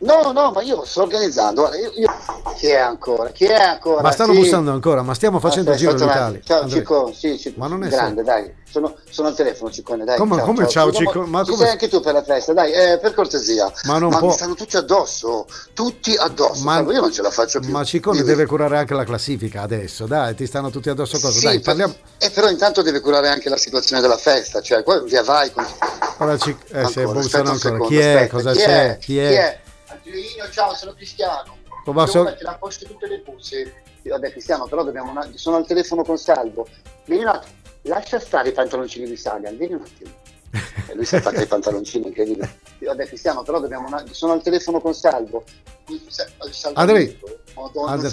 No, 0.00 0.32
no, 0.32 0.50
ma 0.50 0.62
io 0.62 0.82
sto 0.84 1.02
organizzando. 1.02 1.62
Guarda, 1.62 1.78
io, 1.78 1.92
io... 1.94 2.08
Chi 2.56 2.68
è 2.68 2.76
ancora? 2.76 3.30
Chi 3.30 3.44
è 3.44 3.54
ancora? 3.54 4.00
Ma 4.00 4.10
stanno 4.12 4.32
sì. 4.32 4.38
bussando 4.40 4.70
ancora, 4.70 5.02
ma 5.02 5.14
stiamo 5.14 5.40
facendo 5.40 5.72
Aspetta, 5.72 5.94
giro 5.94 6.04
d'Italia. 6.06 6.40
Ciao 6.42 6.68
Ciccone, 6.68 7.14
sì, 7.14 7.38
Ciccone. 7.38 7.56
Ma 7.56 7.66
non 7.66 7.84
è 7.84 7.88
grande, 7.88 8.22
sempre. 8.22 8.42
dai. 8.42 8.54
Sono, 8.70 8.94
sono, 9.10 9.28
al 9.28 9.34
telefono, 9.34 9.70
Ciccone, 9.70 10.04
dai. 10.04 10.16
Come 10.16 10.36
ciao, 10.36 10.44
come 10.46 10.68
ciao, 10.68 10.90
ciao 10.90 10.92
Ciccone? 10.92 11.26
Ma 11.26 11.44
come... 11.44 11.56
sei 11.56 11.68
anche 11.70 11.88
tu 11.88 12.00
per 12.00 12.14
la 12.14 12.22
festa, 12.22 12.52
dai, 12.54 12.72
eh, 12.72 12.98
per 12.98 13.12
cortesia. 13.14 13.70
Ma 13.84 13.98
non 13.98 14.10
ma 14.10 14.18
può. 14.18 14.28
mi 14.28 14.34
stanno 14.34 14.54
tutti 14.54 14.76
addosso, 14.76 15.46
tutti 15.74 16.14
addosso. 16.14 16.64
Ma 16.64 16.80
io 16.80 17.00
non 17.00 17.12
ce 17.12 17.20
la 17.20 17.30
faccio 17.30 17.60
più. 17.60 17.70
Ma 17.70 17.84
Ciccone 17.84 18.22
deve 18.22 18.46
curare 18.46 18.78
anche 18.78 18.94
la 18.94 19.04
classifica 19.04 19.62
adesso, 19.62 20.06
dai, 20.06 20.34
ti 20.34 20.46
stanno 20.46 20.70
tutti 20.70 20.88
addosso 20.88 21.18
cosa? 21.18 21.38
Sì, 21.38 21.44
dai, 21.44 21.60
parliamo. 21.60 21.94
Eh, 22.18 22.30
però 22.30 22.48
intanto 22.48 22.80
deve 22.80 23.00
curare 23.00 23.28
anche 23.28 23.48
la 23.50 23.58
situazione 23.58 24.00
della 24.00 24.16
festa, 24.16 24.62
cioè, 24.62 24.82
poi 24.82 25.02
via 25.04 25.22
vai. 25.22 25.52
Con... 25.52 25.66
Ora, 26.18 26.38
cic... 26.38 26.56
eh, 26.70 26.78
ancora, 26.78 27.22
se 27.22 27.36
ancora. 27.36 27.58
Secondo, 27.58 27.84
chi 27.86 27.98
è? 27.98 28.14
Aspetta, 28.14 28.34
cosa 28.34 28.52
chi 28.52 28.58
c'è? 28.58 28.90
È? 28.90 28.98
Chi 28.98 29.18
è? 29.18 29.28
Chi 29.28 29.34
è? 29.34 29.60
Angelino, 30.10 30.50
ciao, 30.50 30.74
sono 30.74 30.92
Cristiano. 30.92 31.58
Come 31.84 32.06
so... 32.08 32.24
mettere 32.24 32.50
a 32.50 32.56
posto 32.56 32.84
tutte 32.84 33.06
le 33.06 33.18
busse. 33.18 33.82
Vabbè, 34.02 34.32
Cristiano, 34.32 34.66
però 34.66 34.82
dobbiamo 34.82 35.10
una... 35.10 35.30
sono 35.34 35.56
al 35.56 35.66
telefono 35.66 36.02
con 36.02 36.18
Salvo. 36.18 36.66
Vieni 37.04 37.22
un 37.22 37.28
attimo, 37.28 37.54
lascia 37.82 38.18
stare 38.18 38.48
i 38.48 38.52
pantaloncini 38.52 39.06
di 39.06 39.16
Sagan, 39.16 39.56
vieni 39.56 39.74
un 39.74 39.82
attimo. 39.82 40.10
E 40.88 40.94
lui 40.94 41.04
si 41.04 41.14
è 41.14 41.20
fatto 41.20 41.40
i 41.40 41.46
pantaloncini, 41.46 42.08
incredibile. 42.08 42.58
Vabbè, 42.80 43.06
Cristiano, 43.06 43.42
però 43.42 43.60
dobbiamo 43.60 43.86
una... 43.86 44.04
sono 44.10 44.32
al 44.32 44.42
telefono 44.42 44.80
con 44.80 44.94
Salvo. 44.94 45.44
Andrei. 46.74 47.18
Madonna, 47.54 47.92
Andrei. 47.92 48.12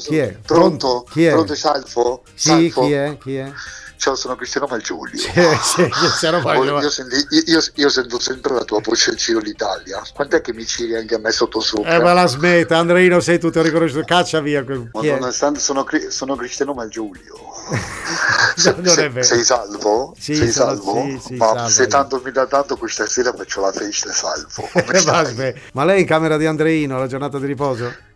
Chi 0.00 0.18
è? 0.18 0.32
Pronto? 0.44 1.04
Chi 1.10 1.26
è? 1.26 1.32
Pronto 1.32 1.54
Salvo? 1.54 2.22
Sì, 2.34 2.70
Salvo? 2.70 2.86
chi 2.86 2.92
è? 2.92 3.18
Chi 3.18 3.36
è? 3.36 3.52
Ciao, 3.98 4.14
sono 4.14 4.36
Cristiano 4.36 4.68
Malgiulio. 4.70 5.18
Sì, 5.18 5.28
sì, 5.60 5.88
Cristiano 5.88 6.38
Malgiulio. 6.40 6.80
Io, 6.80 6.88
io, 7.30 7.42
io, 7.46 7.60
io, 7.74 7.88
sento 7.88 8.20
sempre 8.20 8.54
la 8.54 8.62
tua 8.62 8.80
voce 8.80 9.10
al 9.10 9.16
Giro 9.16 9.40
d'Italia. 9.40 10.00
Quant'è 10.14 10.40
che 10.40 10.54
mi 10.54 10.64
ciri 10.64 10.94
anche 10.94 11.16
a 11.16 11.18
me 11.18 11.32
sotto 11.32 11.58
sopra? 11.58 11.96
Eh, 11.96 12.00
ma 12.00 12.12
la 12.12 12.26
smetta, 12.26 12.78
Andreino, 12.78 13.18
sei 13.18 13.40
tutto 13.40 13.60
riconosciuto. 13.60 14.04
Caccia 14.04 14.40
via. 14.40 14.64
Madonna, 14.92 15.32
sono, 15.32 15.84
sono 16.08 16.36
Cristiano 16.36 16.74
Malgiulio. 16.74 17.34
Se, 18.58 18.74
se, 18.82 19.22
sei 19.22 19.44
salvo? 19.44 20.14
Sì, 20.18 20.34
sei 20.34 20.50
sono, 20.50 20.70
salvo? 20.70 21.02
Sì, 21.02 21.20
sì, 21.24 21.34
ma 21.34 21.46
salvo. 21.46 21.68
se 21.68 21.86
tanto 21.86 22.20
mi 22.24 22.32
dà 22.32 22.46
tanto 22.46 22.76
questa 22.76 23.06
sera 23.06 23.32
faccio 23.32 23.60
la 23.60 23.70
festa 23.70 24.10
salvo. 24.10 24.68
ma 25.74 25.84
lei 25.84 26.00
in 26.00 26.06
camera 26.06 26.36
di 26.36 26.46
Andreino, 26.46 26.98
la 26.98 27.06
giornata 27.06 27.38
di 27.38 27.46
riposo? 27.46 28.07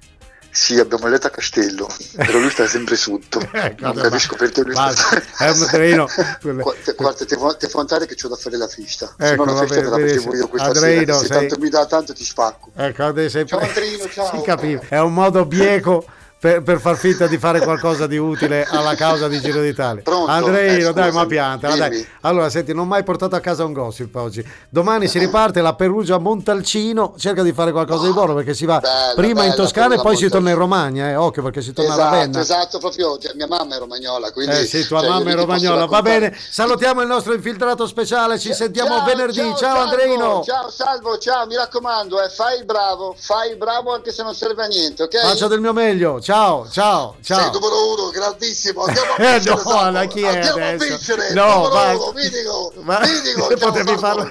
Sì, 0.54 0.78
abbiamo 0.78 1.08
letto 1.08 1.28
a 1.28 1.30
Castello, 1.30 1.88
però 2.14 2.38
lui 2.38 2.50
sta 2.50 2.66
sempre 2.66 2.94
sotto. 2.94 3.40
ecco, 3.52 3.86
non 3.86 3.94
capisco 3.94 4.36
perché 4.36 4.62
lui 4.62 4.74
sta 4.74 4.92
È 5.38 5.48
un 5.48 5.66
treno. 5.66 6.06
Guarda, 6.94 7.24
ti 7.56 7.66
fa 7.68 7.80
andare 7.80 8.04
che 8.04 8.14
c'ho 8.14 8.28
da 8.28 8.36
fare 8.36 8.58
la 8.58 8.68
festa. 8.68 9.14
Ecco, 9.16 9.26
Se 9.26 9.34
no 9.34 9.44
la 9.44 9.66
festa 9.66 9.74
te 9.76 9.82
la 9.82 9.98
facevo 9.98 10.34
io 10.36 10.48
questa 10.48 10.68
Andreino, 10.68 11.04
sera. 11.04 11.18
Se 11.18 11.26
sei... 11.26 11.38
tanto 11.38 11.58
mi 11.58 11.68
dà 11.70 11.86
tanto 11.86 12.12
ti 12.12 12.22
spacco. 12.22 12.70
Ecco, 12.76 13.28
sei... 13.30 13.46
Ciao 13.46 13.60
Andreino, 13.60 14.08
ciao. 14.12 14.36
Si 14.36 14.42
capiva. 14.42 14.82
È 14.86 15.00
un 15.00 15.14
modo 15.14 15.46
bieco 15.46 16.04
per, 16.42 16.60
per, 16.60 16.80
far 16.80 16.96
finta 16.96 17.28
di 17.28 17.38
fare 17.38 17.60
qualcosa 17.60 18.08
di 18.08 18.16
utile 18.16 18.66
alla 18.68 18.96
causa 18.96 19.28
di 19.28 19.40
Giro 19.40 19.60
d'Italia. 19.60 20.02
Pronto? 20.02 20.28
Andreino, 20.28 20.88
eh, 20.88 20.92
dai, 20.92 21.12
ma 21.12 21.24
pianta. 21.24 21.72
Dai. 21.76 22.04
Allora, 22.22 22.50
senti, 22.50 22.72
non 22.72 22.82
ho 22.82 22.88
mai 22.88 23.04
portato 23.04 23.36
a 23.36 23.38
casa 23.38 23.64
un 23.64 23.72
gossip 23.72 24.12
oggi. 24.16 24.44
Domani 24.68 25.06
si 25.06 25.20
riparte 25.20 25.60
la 25.60 25.74
Perugia 25.74 26.18
Montalcino, 26.18 27.14
cerca 27.16 27.44
di 27.44 27.52
fare 27.52 27.70
qualcosa 27.70 28.06
di 28.06 28.12
buono 28.12 28.34
perché 28.34 28.54
si 28.54 28.66
va 28.66 28.80
bella, 28.80 29.12
prima 29.14 29.34
bella, 29.34 29.46
in 29.46 29.54
Toscana 29.54 29.94
e 29.94 30.00
poi 30.00 30.16
si 30.16 30.28
torna 30.28 30.50
in 30.50 30.56
Romagna, 30.56 31.10
eh. 31.10 31.14
occhio 31.14 31.44
perché 31.44 31.62
si 31.62 31.72
torna 31.72 31.92
esatto, 31.92 32.08
a 32.08 32.10
Ravenna. 32.10 32.40
Esatto, 32.40 32.78
proprio, 32.78 33.18
cioè, 33.18 33.34
mia 33.36 33.46
mamma 33.46 33.76
è 33.76 33.78
romagnola, 33.78 34.32
quindi... 34.32 34.56
Eh 34.56 34.64
sì, 34.64 34.84
tua 34.84 34.98
cioè, 34.98 35.10
mamma 35.10 35.30
è 35.30 35.34
romagnola, 35.36 35.86
va 35.86 36.02
bene. 36.02 36.36
Salutiamo 36.36 37.02
il 37.02 37.06
nostro 37.06 37.34
infiltrato 37.34 37.86
speciale, 37.86 38.40
ci 38.40 38.52
sentiamo 38.52 38.96
ciao, 38.96 39.04
venerdì. 39.04 39.36
Ciao, 39.36 39.56
ciao 39.56 39.78
Andreino. 39.82 40.42
Ciao 40.44 40.70
Salvo, 40.70 41.18
ciao, 41.18 41.46
mi 41.46 41.54
raccomando, 41.54 42.20
eh, 42.20 42.30
fai 42.30 42.58
il 42.58 42.64
bravo, 42.64 43.14
fai 43.16 43.50
il 43.50 43.56
bravo 43.56 43.94
anche 43.94 44.10
se 44.10 44.24
non 44.24 44.34
serve 44.34 44.64
a 44.64 44.66
niente, 44.66 45.04
ok? 45.04 45.20
Faccio 45.20 45.46
del 45.46 45.60
mio 45.60 45.72
meglio. 45.72 46.20
Ciao, 46.20 46.30
ciao 46.70 47.16
ciao. 47.20 47.42
Sei 47.42 47.50
numero 47.52 47.92
uno, 47.92 48.10
grandissimo. 48.10 48.84
Andiamo 48.84 49.12
a 49.12 49.16
vincere. 49.16 49.30
Eh, 49.32 49.44
no, 49.44 49.54
esatto. 49.54 50.08
chi 50.08 50.22
è 50.22 50.26
Andiamo 50.26 50.56
adesso? 50.56 50.84
a 50.84 50.88
vincere. 50.88 51.32
No, 51.32 51.44
numero 51.44 51.74
ma... 51.74 51.92
uno, 51.92 52.12
mitico. 52.14 52.72
Ma... 52.82 53.00
mitico. 53.00 53.56
Ciao, 53.56 53.98
farlo... 53.98 54.30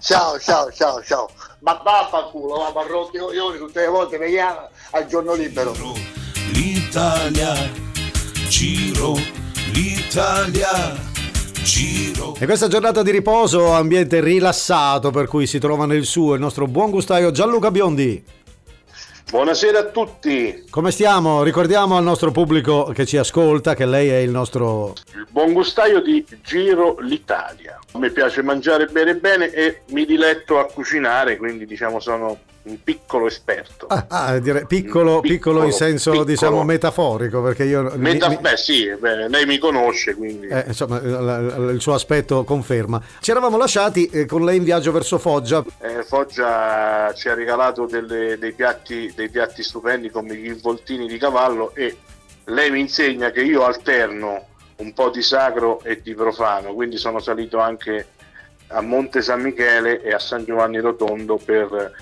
ciao, 0.00 0.38
ciao, 0.38 0.72
ciao, 0.72 1.02
ciao. 1.02 1.30
Ma 1.60 1.80
vaffanculo, 1.82 2.56
va 2.56 2.70
Barrotti, 2.70 3.16
io 3.16 3.58
tutte 3.58 3.80
le 3.80 3.88
volte 3.88 4.16
veniamo 4.16 4.68
al 4.92 5.06
giorno 5.06 5.34
libero. 5.34 5.74
L'Italia, 6.52 7.70
giro, 8.48 9.14
l'Italia. 9.72 11.06
Giro. 11.62 12.34
E 12.38 12.46
questa 12.46 12.68
giornata 12.68 13.02
di 13.02 13.10
riposo, 13.10 13.72
ambiente 13.72 14.20
rilassato 14.20 15.10
per 15.10 15.26
cui 15.26 15.46
si 15.46 15.58
trova 15.58 15.84
nel 15.84 16.04
suo 16.04 16.34
il 16.34 16.40
nostro 16.40 16.66
buon 16.66 16.90
gustaio 16.90 17.30
Gianluca 17.30 17.70
Biondi. 17.70 18.24
Buonasera 19.30 19.80
a 19.80 19.84
tutti. 19.84 20.64
Come 20.70 20.90
stiamo? 20.90 21.42
Ricordiamo 21.42 21.98
al 21.98 22.02
nostro 22.02 22.30
pubblico 22.30 22.84
che 22.94 23.04
ci 23.04 23.18
ascolta 23.18 23.74
che 23.74 23.84
lei 23.84 24.08
è 24.08 24.16
il 24.16 24.30
nostro... 24.30 24.94
Il 25.12 25.26
buon 25.28 25.52
gustaio 25.52 26.00
di 26.00 26.24
Giro 26.42 26.96
l'Italia. 27.00 27.78
Mi 27.96 28.10
piace 28.10 28.42
mangiare 28.42 28.84
e 28.84 28.86
bere 28.86 29.16
bene 29.16 29.50
e 29.50 29.82
mi 29.90 30.06
diletto 30.06 30.58
a 30.58 30.64
cucinare, 30.64 31.36
quindi 31.36 31.66
diciamo 31.66 32.00
sono 32.00 32.38
un 32.68 32.82
piccolo 32.82 33.26
esperto. 33.26 33.86
Ah, 33.86 34.06
ah 34.08 34.38
direi 34.38 34.66
piccolo, 34.66 35.20
piccolo, 35.20 35.20
piccolo, 35.20 35.64
in 35.64 35.72
senso 35.72 36.10
piccolo. 36.10 36.28
diciamo 36.28 36.62
metaforico, 36.64 37.42
perché 37.42 37.64
io... 37.64 37.92
Meta- 37.96 38.28
mi, 38.28 38.38
beh 38.38 38.56
sì, 38.56 38.94
beh, 38.94 39.28
lei 39.28 39.46
mi 39.46 39.58
conosce, 39.58 40.14
quindi... 40.14 40.46
Eh, 40.46 40.64
insomma, 40.68 40.98
il 40.98 41.80
suo 41.80 41.94
aspetto 41.94 42.44
conferma. 42.44 43.02
Ci 43.20 43.30
eravamo 43.30 43.56
lasciati 43.56 44.06
eh, 44.08 44.26
con 44.26 44.44
lei 44.44 44.58
in 44.58 44.64
viaggio 44.64 44.92
verso 44.92 45.18
Foggia. 45.18 45.64
Eh, 45.80 46.02
Foggia 46.04 47.12
ci 47.14 47.28
ha 47.28 47.34
regalato 47.34 47.86
delle, 47.86 48.38
dei, 48.38 48.52
piatti, 48.52 49.12
dei 49.14 49.28
piatti 49.28 49.62
stupendi 49.62 50.10
come 50.10 50.34
gli 50.34 50.46
involtini 50.46 51.06
di 51.06 51.18
cavallo 51.18 51.74
e 51.74 51.96
lei 52.44 52.70
mi 52.70 52.80
insegna 52.80 53.30
che 53.30 53.42
io 53.42 53.64
alterno 53.64 54.46
un 54.76 54.92
po' 54.92 55.10
di 55.10 55.22
sacro 55.22 55.80
e 55.82 56.00
di 56.02 56.14
profano, 56.14 56.72
quindi 56.72 56.96
sono 56.96 57.18
salito 57.18 57.58
anche 57.58 58.06
a 58.68 58.80
Monte 58.80 59.22
San 59.22 59.40
Michele 59.40 60.02
e 60.02 60.12
a 60.12 60.18
San 60.18 60.44
Giovanni 60.44 60.78
Rotondo 60.78 61.40
per 61.42 61.92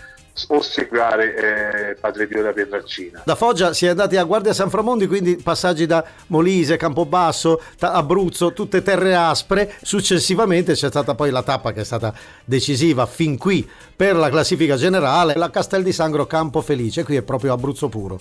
ossequiare 0.49 1.90
eh, 1.90 1.94
Padre 1.94 2.27
Pio 2.27 2.42
da 2.42 2.53
Pietralcina. 2.53 3.22
Da 3.25 3.35
Foggia 3.35 3.72
si 3.72 3.87
è 3.87 3.90
andati 3.90 4.16
a 4.16 4.25
Guardia 4.25 4.53
San 4.53 4.70
Framondi, 4.70 5.07
quindi 5.07 5.37
passaggi 5.37 5.87
da 5.87 6.05
Molise, 6.29 6.77
Campobasso, 6.77 7.62
Abruzzo, 7.79 8.53
tutte 8.53 8.83
terre 8.83 9.14
aspre. 9.14 9.75
Successivamente 9.83 10.75
c'è 10.75 10.88
stata 10.88 11.14
poi 11.14 11.31
la 11.31 11.42
tappa 11.42 11.72
che 11.72 11.81
è 11.81 11.85
stata 11.85 12.12
decisiva 12.44 13.07
fin 13.07 13.37
qui 13.37 13.68
per 13.96 14.14
la 14.16 14.29
classifica 14.29 14.77
generale, 14.77 15.35
la 15.37 15.51
Castel 15.51 15.83
di 15.83 15.92
Sangro 15.92 16.27
Campo 16.27 16.61
Felice, 16.61 17.05
qui 17.05 17.16
è 17.16 17.22
proprio 17.22 17.53
Abruzzo 17.53 17.88
puro. 17.88 18.18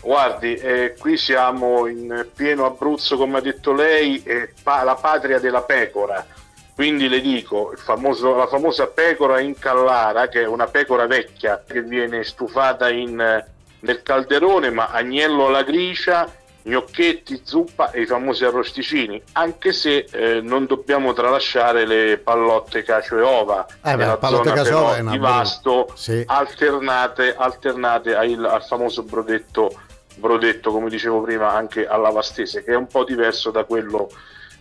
Guardi, 0.00 0.54
eh, 0.54 0.94
qui 0.98 1.16
siamo 1.16 1.86
in 1.86 2.26
pieno 2.34 2.66
Abruzzo, 2.66 3.16
come 3.16 3.38
ha 3.38 3.40
detto 3.40 3.72
lei, 3.72 4.22
eh, 4.22 4.52
pa- 4.62 4.82
la 4.82 4.96
patria 4.96 5.38
della 5.38 5.62
pecora 5.62 6.26
quindi 6.74 7.08
le 7.08 7.20
dico, 7.20 7.72
famoso, 7.76 8.34
la 8.34 8.48
famosa 8.48 8.88
pecora 8.88 9.38
in 9.38 9.56
Callara, 9.56 10.26
che 10.28 10.42
è 10.42 10.46
una 10.46 10.66
pecora 10.66 11.06
vecchia 11.06 11.62
che 11.64 11.82
viene 11.82 12.24
stufata 12.24 12.90
in, 12.90 13.44
nel 13.80 14.02
calderone, 14.02 14.70
ma 14.70 14.88
agnello 14.88 15.46
alla 15.46 15.62
gricia, 15.62 16.28
gnocchetti, 16.62 17.42
zuppa 17.44 17.92
e 17.92 18.00
i 18.00 18.06
famosi 18.06 18.44
arrosticini, 18.44 19.22
anche 19.32 19.72
se 19.72 20.06
eh, 20.10 20.40
non 20.40 20.66
dobbiamo 20.66 21.12
tralasciare 21.12 21.86
le 21.86 22.18
pallotte 22.18 22.82
cacio 22.82 23.18
e 23.18 23.22
ova, 23.22 23.64
eh 23.84 23.94
beh, 23.96 24.16
pallotte 24.16 24.50
cacio 24.50 24.78
ova 24.78 25.10
di 25.10 25.18
Vasto, 25.18 25.92
sì. 25.94 26.24
alternate, 26.26 27.36
alternate 27.36 28.16
al, 28.16 28.44
al 28.44 28.64
famoso 28.64 29.04
brodetto, 29.04 29.78
brodetto, 30.16 30.72
come 30.72 30.88
dicevo 30.88 31.20
prima, 31.20 31.52
anche 31.52 31.86
alla 31.86 32.10
vastese, 32.10 32.64
che 32.64 32.72
è 32.72 32.76
un 32.76 32.88
po' 32.88 33.04
diverso 33.04 33.52
da 33.52 33.62
quello 33.62 34.10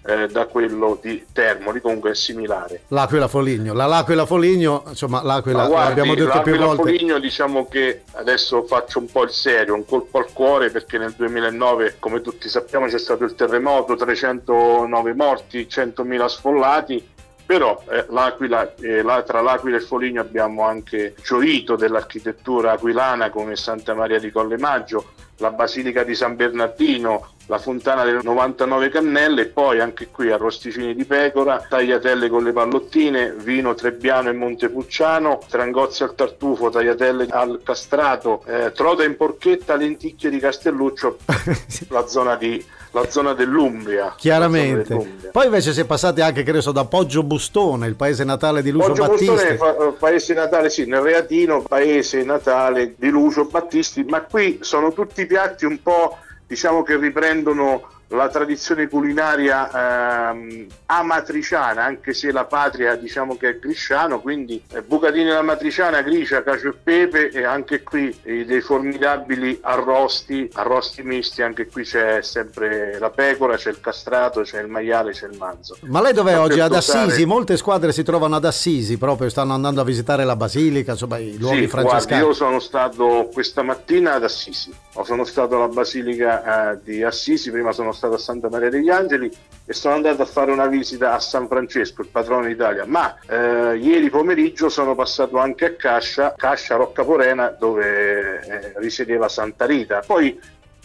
eh, 0.06 0.28
da 0.28 0.48
quello 0.48 1.00
di 1.02 1.26
Termoli, 1.32 1.80
comunque 1.80 2.12
è 2.12 2.16
similare. 2.16 2.84
L'Aquila 2.90 3.28
Foligno, 3.28 3.74
la 3.74 3.86
L'Aquila 3.86 4.26
Foligno, 4.26 4.84
insomma, 4.88 5.24
l'Aquila, 5.24 5.68
guardi, 5.68 5.88
l'abbiamo 5.88 6.16
detto 6.16 6.42
più 6.42 6.58
volte. 6.58 6.82
Foligno, 6.82 7.20
diciamo 7.20 7.68
che 7.68 8.04
adesso 8.14 8.64
faccio 8.64 9.00
un 9.00 9.08
po' 9.10 9.24
il 9.24 9.32
serio, 9.32 9.74
un 9.74 9.86
colpo 9.86 10.18
al 10.18 10.32
cuore 10.34 10.70
perché 10.70 10.98
nel 10.98 11.14
2009, 11.16 11.96
come 12.00 12.22
tutti 12.22 12.50
sappiamo, 12.50 12.88
c'è 12.88 13.00
stato 13.00 13.24
il 13.24 13.36
terremoto, 13.36 13.96
309 13.96 15.14
morti, 15.14 15.68
100.000 15.70 16.26
sfollati. 16.26 17.12
Però 17.46 17.84
eh, 17.90 18.06
l'Aquila, 18.10 18.74
eh, 18.76 19.04
tra 19.26 19.42
l'Aquila 19.42 19.76
e 19.76 19.80
il 19.80 19.86
Foligno 19.86 20.22
abbiamo 20.22 20.64
anche 20.64 21.14
gioito 21.22 21.76
dell'architettura 21.76 22.72
aquilana 22.72 23.30
come 23.30 23.58
Santa 23.58 23.94
Maria 23.94 24.18
di 24.18 24.32
Colle 24.32 24.58
Maggio, 24.58 25.12
la 25.38 25.52
Basilica 25.52 26.04
di 26.04 26.16
San 26.16 26.36
Bernardino, 26.36 27.32
la 27.48 27.58
fontana 27.58 28.04
delle 28.04 28.22
99 28.22 28.90
cannelle 28.90 29.42
e 29.42 29.46
poi 29.48 29.80
anche 29.80 30.08
qui 30.08 30.32
arrosticini 30.32 30.96
di 30.96 31.06
pecora, 31.06 31.66
tagliatelle 31.68 32.30
con 32.30 32.44
le 32.44 32.54
pallottine, 32.54 33.34
vino 33.34 33.74
Trebbiano 33.74 34.30
e 34.30 34.34
Montepulciano, 34.34 35.40
trangozzi 35.50 36.04
al 36.04 36.16
tartufo, 36.16 36.70
tagliatelle 36.70 37.28
al 37.30 37.62
castrato, 37.64 38.44
eh, 38.46 38.72
trota 38.72 39.04
in 39.04 39.18
porchetta, 39.18 39.76
lenticchie 39.76 40.30
di 40.30 40.40
Castelluccio, 40.40 41.18
la 41.90 42.08
zona 42.08 42.36
di 42.36 42.64
la 42.94 43.10
zona 43.10 43.34
dell'Umbria. 43.34 44.14
Chiaramente. 44.16 44.96
Dell'Umbria. 44.96 45.32
Poi 45.32 45.46
invece 45.46 45.74
si 45.74 45.82
è 45.82 45.86
passati 45.86 46.22
anche, 46.22 46.44
credo, 46.44 46.72
da 46.72 46.86
Poggio 46.86 47.24
Bustone, 47.24 47.88
il 47.88 47.96
paese 47.96 48.24
natale 48.24 48.62
di 48.62 48.72
Lucio 48.72 48.88
Poggio 48.88 49.06
Battisti. 49.08 49.26
Bustone, 49.26 49.58
fa, 49.58 49.76
eh, 49.78 49.92
paese 49.98 50.34
natale, 50.34 50.70
sì, 50.70 50.86
nel 50.86 51.02
Reatino, 51.02 51.62
paese 51.62 52.24
natale 52.24 52.94
di 52.96 53.10
Lucio 53.10 53.46
Battisti, 53.46 54.04
ma 54.04 54.22
qui 54.22 54.60
sono 54.62 54.94
tutti 54.94 55.26
piatti 55.26 55.66
un 55.66 55.82
po' 55.82 56.18
diciamo 56.46 56.84
che 56.84 56.98
riprendono 56.98 57.90
la 58.14 58.30
tradizione 58.30 58.88
culinaria 58.88 60.30
ehm, 60.30 60.68
amatriciana, 60.86 61.84
anche 61.84 62.14
se 62.14 62.32
la 62.32 62.46
patria 62.46 62.96
diciamo 62.96 63.38
che 63.38 63.50
è 63.50 63.60
grisciano, 63.60 64.20
quindi 64.20 64.62
eh, 64.72 64.82
bucatini 64.82 65.32
alla 65.32 65.42
matriciana, 65.42 66.02
gricia, 66.02 66.44
cacio 66.44 66.70
e 66.70 66.74
pepe 66.74 67.30
e 67.30 67.44
anche 67.44 67.82
qui 67.82 68.16
eh, 68.24 68.46
dei 68.46 68.62
formidabili 68.62 69.60
arrosti, 69.62 70.50
arrosti 70.54 71.02
misti, 71.02 71.42
anche 71.42 71.68
qui 71.68 71.84
c'è 71.84 72.22
sempre 72.22 73.00
la 73.00 73.10
pecora, 73.10 73.58
c'è 73.58 73.72
il 73.72 73.80
castrato, 73.82 74.42
c'è 74.42 74.62
il 74.62 74.68
maiale, 74.68 75.12
c'è 75.12 75.28
il 75.28 75.38
manzo. 75.38 75.78
Ma 75.82 76.02
lei 76.02 76.14
dov'è 76.14 76.38
oggi? 76.38 76.60
Ad 76.60 76.74
Assisi? 76.74 77.26
Molte 77.26 77.58
squadre 77.58 77.92
si 77.92 78.04
trovano 78.04 78.36
ad 78.36 78.46
Assisi, 78.46 78.98
proprio 78.98 79.30
stanno 79.30 79.54
andando 79.54 79.82
a 79.82 79.84
visitare 79.84 80.24
la 80.24 80.36
basilica, 80.36 80.92
insomma 80.92 81.18
i 81.18 81.36
luoghi 81.38 81.62
sì, 81.62 81.68
francescani. 81.68 82.22
Guardi, 82.22 82.28
io 82.28 82.34
sono 82.34 82.60
stato 82.60 83.30
questa 83.34 83.64
mattina 83.64 84.14
ad 84.14 84.24
Assisi, 84.24 84.72
sono 85.04 85.24
stato 85.24 85.56
alla 85.56 85.68
basilica 85.68 86.74
eh, 86.74 86.80
di 86.84 87.04
Assisi, 87.04 87.50
prima 87.50 87.72
sono 87.72 87.92
stato 87.92 88.03
stato 88.04 88.16
a 88.16 88.18
Santa 88.18 88.50
Maria 88.50 88.70
degli 88.70 88.90
Angeli 88.90 89.32
e 89.66 89.74
sono 89.74 89.96
andato 89.96 90.22
a 90.22 90.26
fare 90.26 90.52
una 90.52 90.68
visita 90.68 91.14
a 91.14 91.20
San 91.20 91.48
Francesco, 91.48 92.02
il 92.02 92.10
patrono 92.10 92.46
d'Italia, 92.46 92.84
ma 92.86 93.16
eh, 93.28 93.78
ieri 93.78 94.10
pomeriggio 94.10 94.68
sono 94.68 94.94
passato 94.94 95.38
anche 95.38 95.66
a 95.66 95.74
Cascia, 95.76 96.34
Cascia 96.36 96.76
Roccaporena, 96.76 97.56
dove 97.58 98.42
eh, 98.42 98.74
risiedeva 98.76 99.30
Santa 99.30 99.66
Rita. 99.66 100.02
Poi 100.06 100.38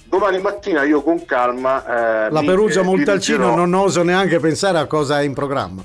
domani 0.04 0.40
mattina 0.40 0.85
io 0.85 1.02
con 1.02 1.24
calma... 1.24 2.26
Eh, 2.26 2.31
La 2.31 2.42
Perugia 2.42 2.83
Montalcino 2.83 3.38
dirigerò... 3.38 3.57
non 3.57 3.74
oso 3.74 4.02
neanche 4.04 4.38
pensare 4.38 4.78
a 4.78 4.87
cosa 4.87 5.20
è 5.20 5.24
in 5.24 5.35
programma. 5.35 5.85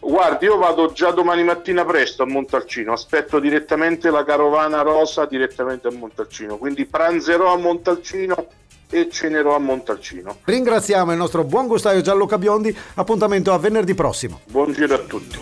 Guardi, 0.00 0.44
io 0.44 0.56
vado 0.58 0.92
già 0.92 1.10
domani 1.10 1.44
mattina 1.44 1.84
presto 1.84 2.22
a 2.22 2.26
Montalcino, 2.26 2.92
aspetto 2.92 3.40
direttamente 3.40 4.10
la 4.10 4.24
carovana 4.24 4.82
rosa 4.82 5.26
direttamente 5.26 5.88
a 5.88 5.90
Montalcino, 5.90 6.56
quindi 6.56 6.86
pranzerò 6.86 7.52
a 7.52 7.56
Montalcino 7.56 8.46
e 8.90 9.08
cenerò 9.10 9.54
a 9.54 9.58
Montalcino. 9.58 10.38
Ringraziamo 10.44 11.12
il 11.12 11.18
nostro 11.18 11.44
buon 11.44 11.66
gustaio 11.66 12.00
Gianluca 12.00 12.38
Biondi, 12.38 12.76
appuntamento 12.94 13.52
a 13.52 13.58
venerdì 13.58 13.94
prossimo. 13.94 14.40
Buon 14.50 14.72
giro 14.72 14.94
a 14.94 14.98
tutti. 14.98 15.38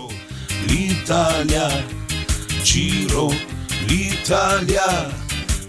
L'Italia, 0.67 1.69
giro, 2.63 3.29
l'Italia, 3.87 5.09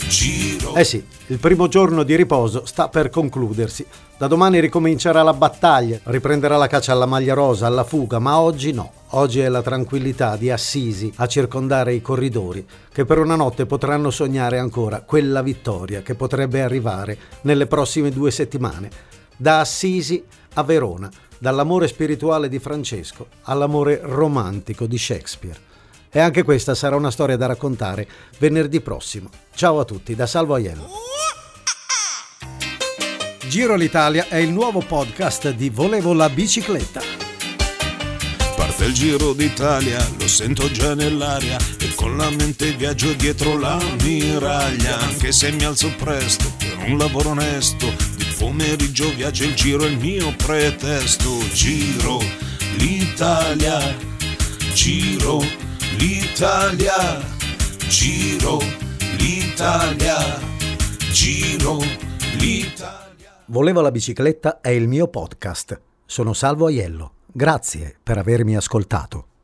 giro. 0.07 0.75
Eh 0.75 0.83
sì, 0.83 1.05
il 1.27 1.37
primo 1.37 1.67
giorno 1.67 2.03
di 2.03 2.15
riposo 2.15 2.65
sta 2.65 2.89
per 2.89 3.09
concludersi. 3.09 3.85
Da 4.17 4.25
domani 4.25 4.59
ricomincerà 4.59 5.21
la 5.21 5.35
battaglia, 5.35 5.99
riprenderà 6.05 6.57
la 6.57 6.65
caccia 6.65 6.91
alla 6.91 7.05
maglia 7.05 7.35
rosa, 7.35 7.67
alla 7.67 7.83
fuga, 7.83 8.17
ma 8.17 8.39
oggi 8.39 8.71
no. 8.71 8.91
Oggi 9.11 9.41
è 9.41 9.47
la 9.47 9.61
tranquillità 9.61 10.35
di 10.35 10.49
Assisi 10.49 11.13
a 11.17 11.27
circondare 11.27 11.93
i 11.93 12.01
corridori, 12.01 12.65
che 12.91 13.05
per 13.05 13.19
una 13.19 13.35
notte 13.35 13.67
potranno 13.67 14.09
sognare 14.09 14.57
ancora 14.57 15.01
quella 15.01 15.43
vittoria 15.43 16.01
che 16.01 16.15
potrebbe 16.15 16.63
arrivare 16.63 17.15
nelle 17.41 17.67
prossime 17.67 18.09
due 18.09 18.31
settimane. 18.31 18.89
Da 19.37 19.59
Assisi 19.59 20.25
a 20.55 20.63
Verona, 20.63 21.11
dall'amore 21.37 21.87
spirituale 21.87 22.49
di 22.49 22.57
Francesco 22.57 23.27
all'amore 23.43 23.99
romantico 24.01 24.87
di 24.87 24.97
Shakespeare. 24.97 25.59
E 26.09 26.19
anche 26.19 26.41
questa 26.41 26.73
sarà 26.73 26.95
una 26.95 27.11
storia 27.11 27.37
da 27.37 27.45
raccontare 27.45 28.07
venerdì 28.39 28.81
prossimo. 28.81 29.29
Ciao 29.53 29.79
a 29.79 29.85
tutti, 29.85 30.15
da 30.15 30.25
Salvo 30.25 30.55
Aiello. 30.55 31.16
Giro 33.57 33.75
l'Italia 33.75 34.27
è 34.27 34.35
il 34.35 34.51
nuovo 34.51 34.81
podcast 34.81 35.49
di 35.49 35.69
Volevo 35.71 36.13
la 36.13 36.29
bicicletta. 36.29 37.01
Parte 38.55 38.85
il 38.85 38.93
Giro 38.93 39.33
d'Italia, 39.33 39.97
lo 40.19 40.27
sento 40.27 40.69
già 40.69 40.93
nell'aria 40.93 41.57
e 41.79 41.91
con 41.95 42.15
la 42.17 42.29
mente 42.29 42.73
viaggio 42.73 43.13
dietro 43.13 43.57
la 43.57 43.81
miraglia. 44.03 44.99
Anche 44.99 45.31
se 45.31 45.51
mi 45.53 45.63
alzo 45.63 45.91
presto 45.97 46.53
per 46.55 46.87
un 46.87 46.99
lavoro 46.99 47.29
onesto, 47.29 47.91
di 48.15 48.27
pomeriggio 48.37 49.11
viaggio 49.15 49.45
il 49.45 49.55
giro 49.55 49.85
è 49.85 49.87
il 49.87 49.97
mio 49.97 50.35
pretesto. 50.35 51.39
Giro 51.51 52.21
l'Italia, 52.75 53.97
giro 54.75 55.43
l'Italia, 55.97 57.25
giro 57.87 58.61
l'Italia, 59.17 60.39
giro 61.11 61.83
l'Italia. 62.37 63.06
Volevo 63.49 63.79
la 63.79 63.91
bicicletta 63.91 64.59
è 64.59 64.67
il 64.67 64.89
mio 64.89 65.07
podcast. 65.07 65.79
Sono 66.05 66.33
Salvo 66.33 66.65
Aiello. 66.65 67.11
Grazie 67.31 67.95
per 68.03 68.17
avermi 68.17 68.57
ascoltato. 68.57 69.36